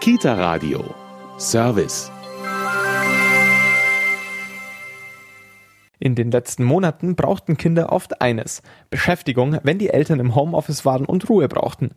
Kita-Radio. 0.01 0.93
Service. 1.37 2.12
In 6.03 6.15
den 6.15 6.31
letzten 6.31 6.65
Monaten 6.65 7.15
brauchten 7.15 7.55
Kinder 7.55 7.93
oft 7.93 8.19
eines, 8.21 8.61
Beschäftigung, 8.89 9.59
wenn 9.63 9.77
die 9.77 9.89
Eltern 9.89 10.19
im 10.19 10.35
Homeoffice 10.35 10.83
waren 10.83 11.05
und 11.05 11.29
Ruhe 11.29 11.47
brauchten. 11.47 11.91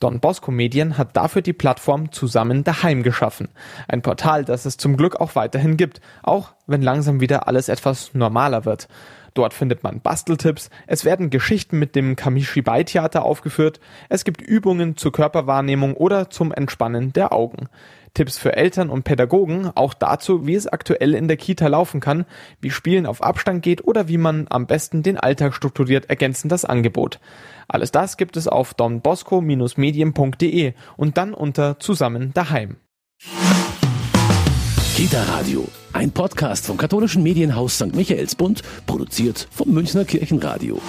Don 0.00 0.18
Bosco 0.18 0.50
Medien 0.50 0.98
hat 0.98 1.16
dafür 1.16 1.42
die 1.42 1.52
Plattform 1.52 2.10
Zusammen 2.10 2.64
daheim 2.64 3.04
geschaffen. 3.04 3.50
Ein 3.86 4.02
Portal, 4.02 4.44
das 4.44 4.66
es 4.66 4.78
zum 4.78 4.96
Glück 4.96 5.20
auch 5.20 5.36
weiterhin 5.36 5.76
gibt, 5.76 6.00
auch 6.24 6.54
wenn 6.66 6.82
langsam 6.82 7.20
wieder 7.20 7.46
alles 7.46 7.68
etwas 7.68 8.14
normaler 8.14 8.64
wird. 8.64 8.88
Dort 9.34 9.54
findet 9.54 9.84
man 9.84 10.00
Basteltipps, 10.00 10.68
es 10.88 11.04
werden 11.04 11.30
Geschichten 11.30 11.78
mit 11.78 11.94
dem 11.94 12.16
Kamishibai-Theater 12.16 13.24
aufgeführt, 13.24 13.78
es 14.08 14.24
gibt 14.24 14.42
Übungen 14.42 14.96
zur 14.96 15.12
Körperwahrnehmung 15.12 15.94
oder 15.94 16.30
zum 16.30 16.52
Entspannen 16.52 17.12
der 17.12 17.32
Augen. 17.32 17.68
Tipps 18.14 18.38
für 18.38 18.56
Eltern 18.56 18.90
und 18.90 19.04
Pädagogen, 19.04 19.70
auch 19.74 19.94
dazu, 19.94 20.46
wie 20.46 20.54
es 20.54 20.66
aktuell 20.66 21.14
in 21.14 21.28
der 21.28 21.36
Kita 21.36 21.66
laufen 21.66 22.00
kann, 22.00 22.26
wie 22.60 22.70
Spielen 22.70 23.06
auf 23.06 23.22
Abstand 23.22 23.62
geht 23.62 23.84
oder 23.84 24.08
wie 24.08 24.18
man 24.18 24.46
am 24.50 24.66
besten 24.66 25.02
den 25.02 25.18
Alltag 25.18 25.54
strukturiert, 25.54 26.10
ergänzen 26.10 26.48
das 26.48 26.64
Angebot. 26.64 27.20
Alles 27.68 27.90
das 27.90 28.16
gibt 28.16 28.36
es 28.36 28.48
auf 28.48 28.74
donbosco-medien.de 28.74 30.74
und 30.96 31.16
dann 31.16 31.32
unter 31.32 31.78
Zusammen 31.78 32.32
daheim. 32.34 32.76
Kita 34.96 35.22
Radio, 35.22 35.66
ein 35.94 36.10
Podcast 36.10 36.66
vom 36.66 36.76
katholischen 36.76 37.22
Medienhaus 37.22 37.76
St. 37.76 37.94
Michaelsbund, 37.94 38.62
produziert 38.86 39.48
vom 39.50 39.70
Münchner 39.70 40.04
Kirchenradio. 40.04 40.80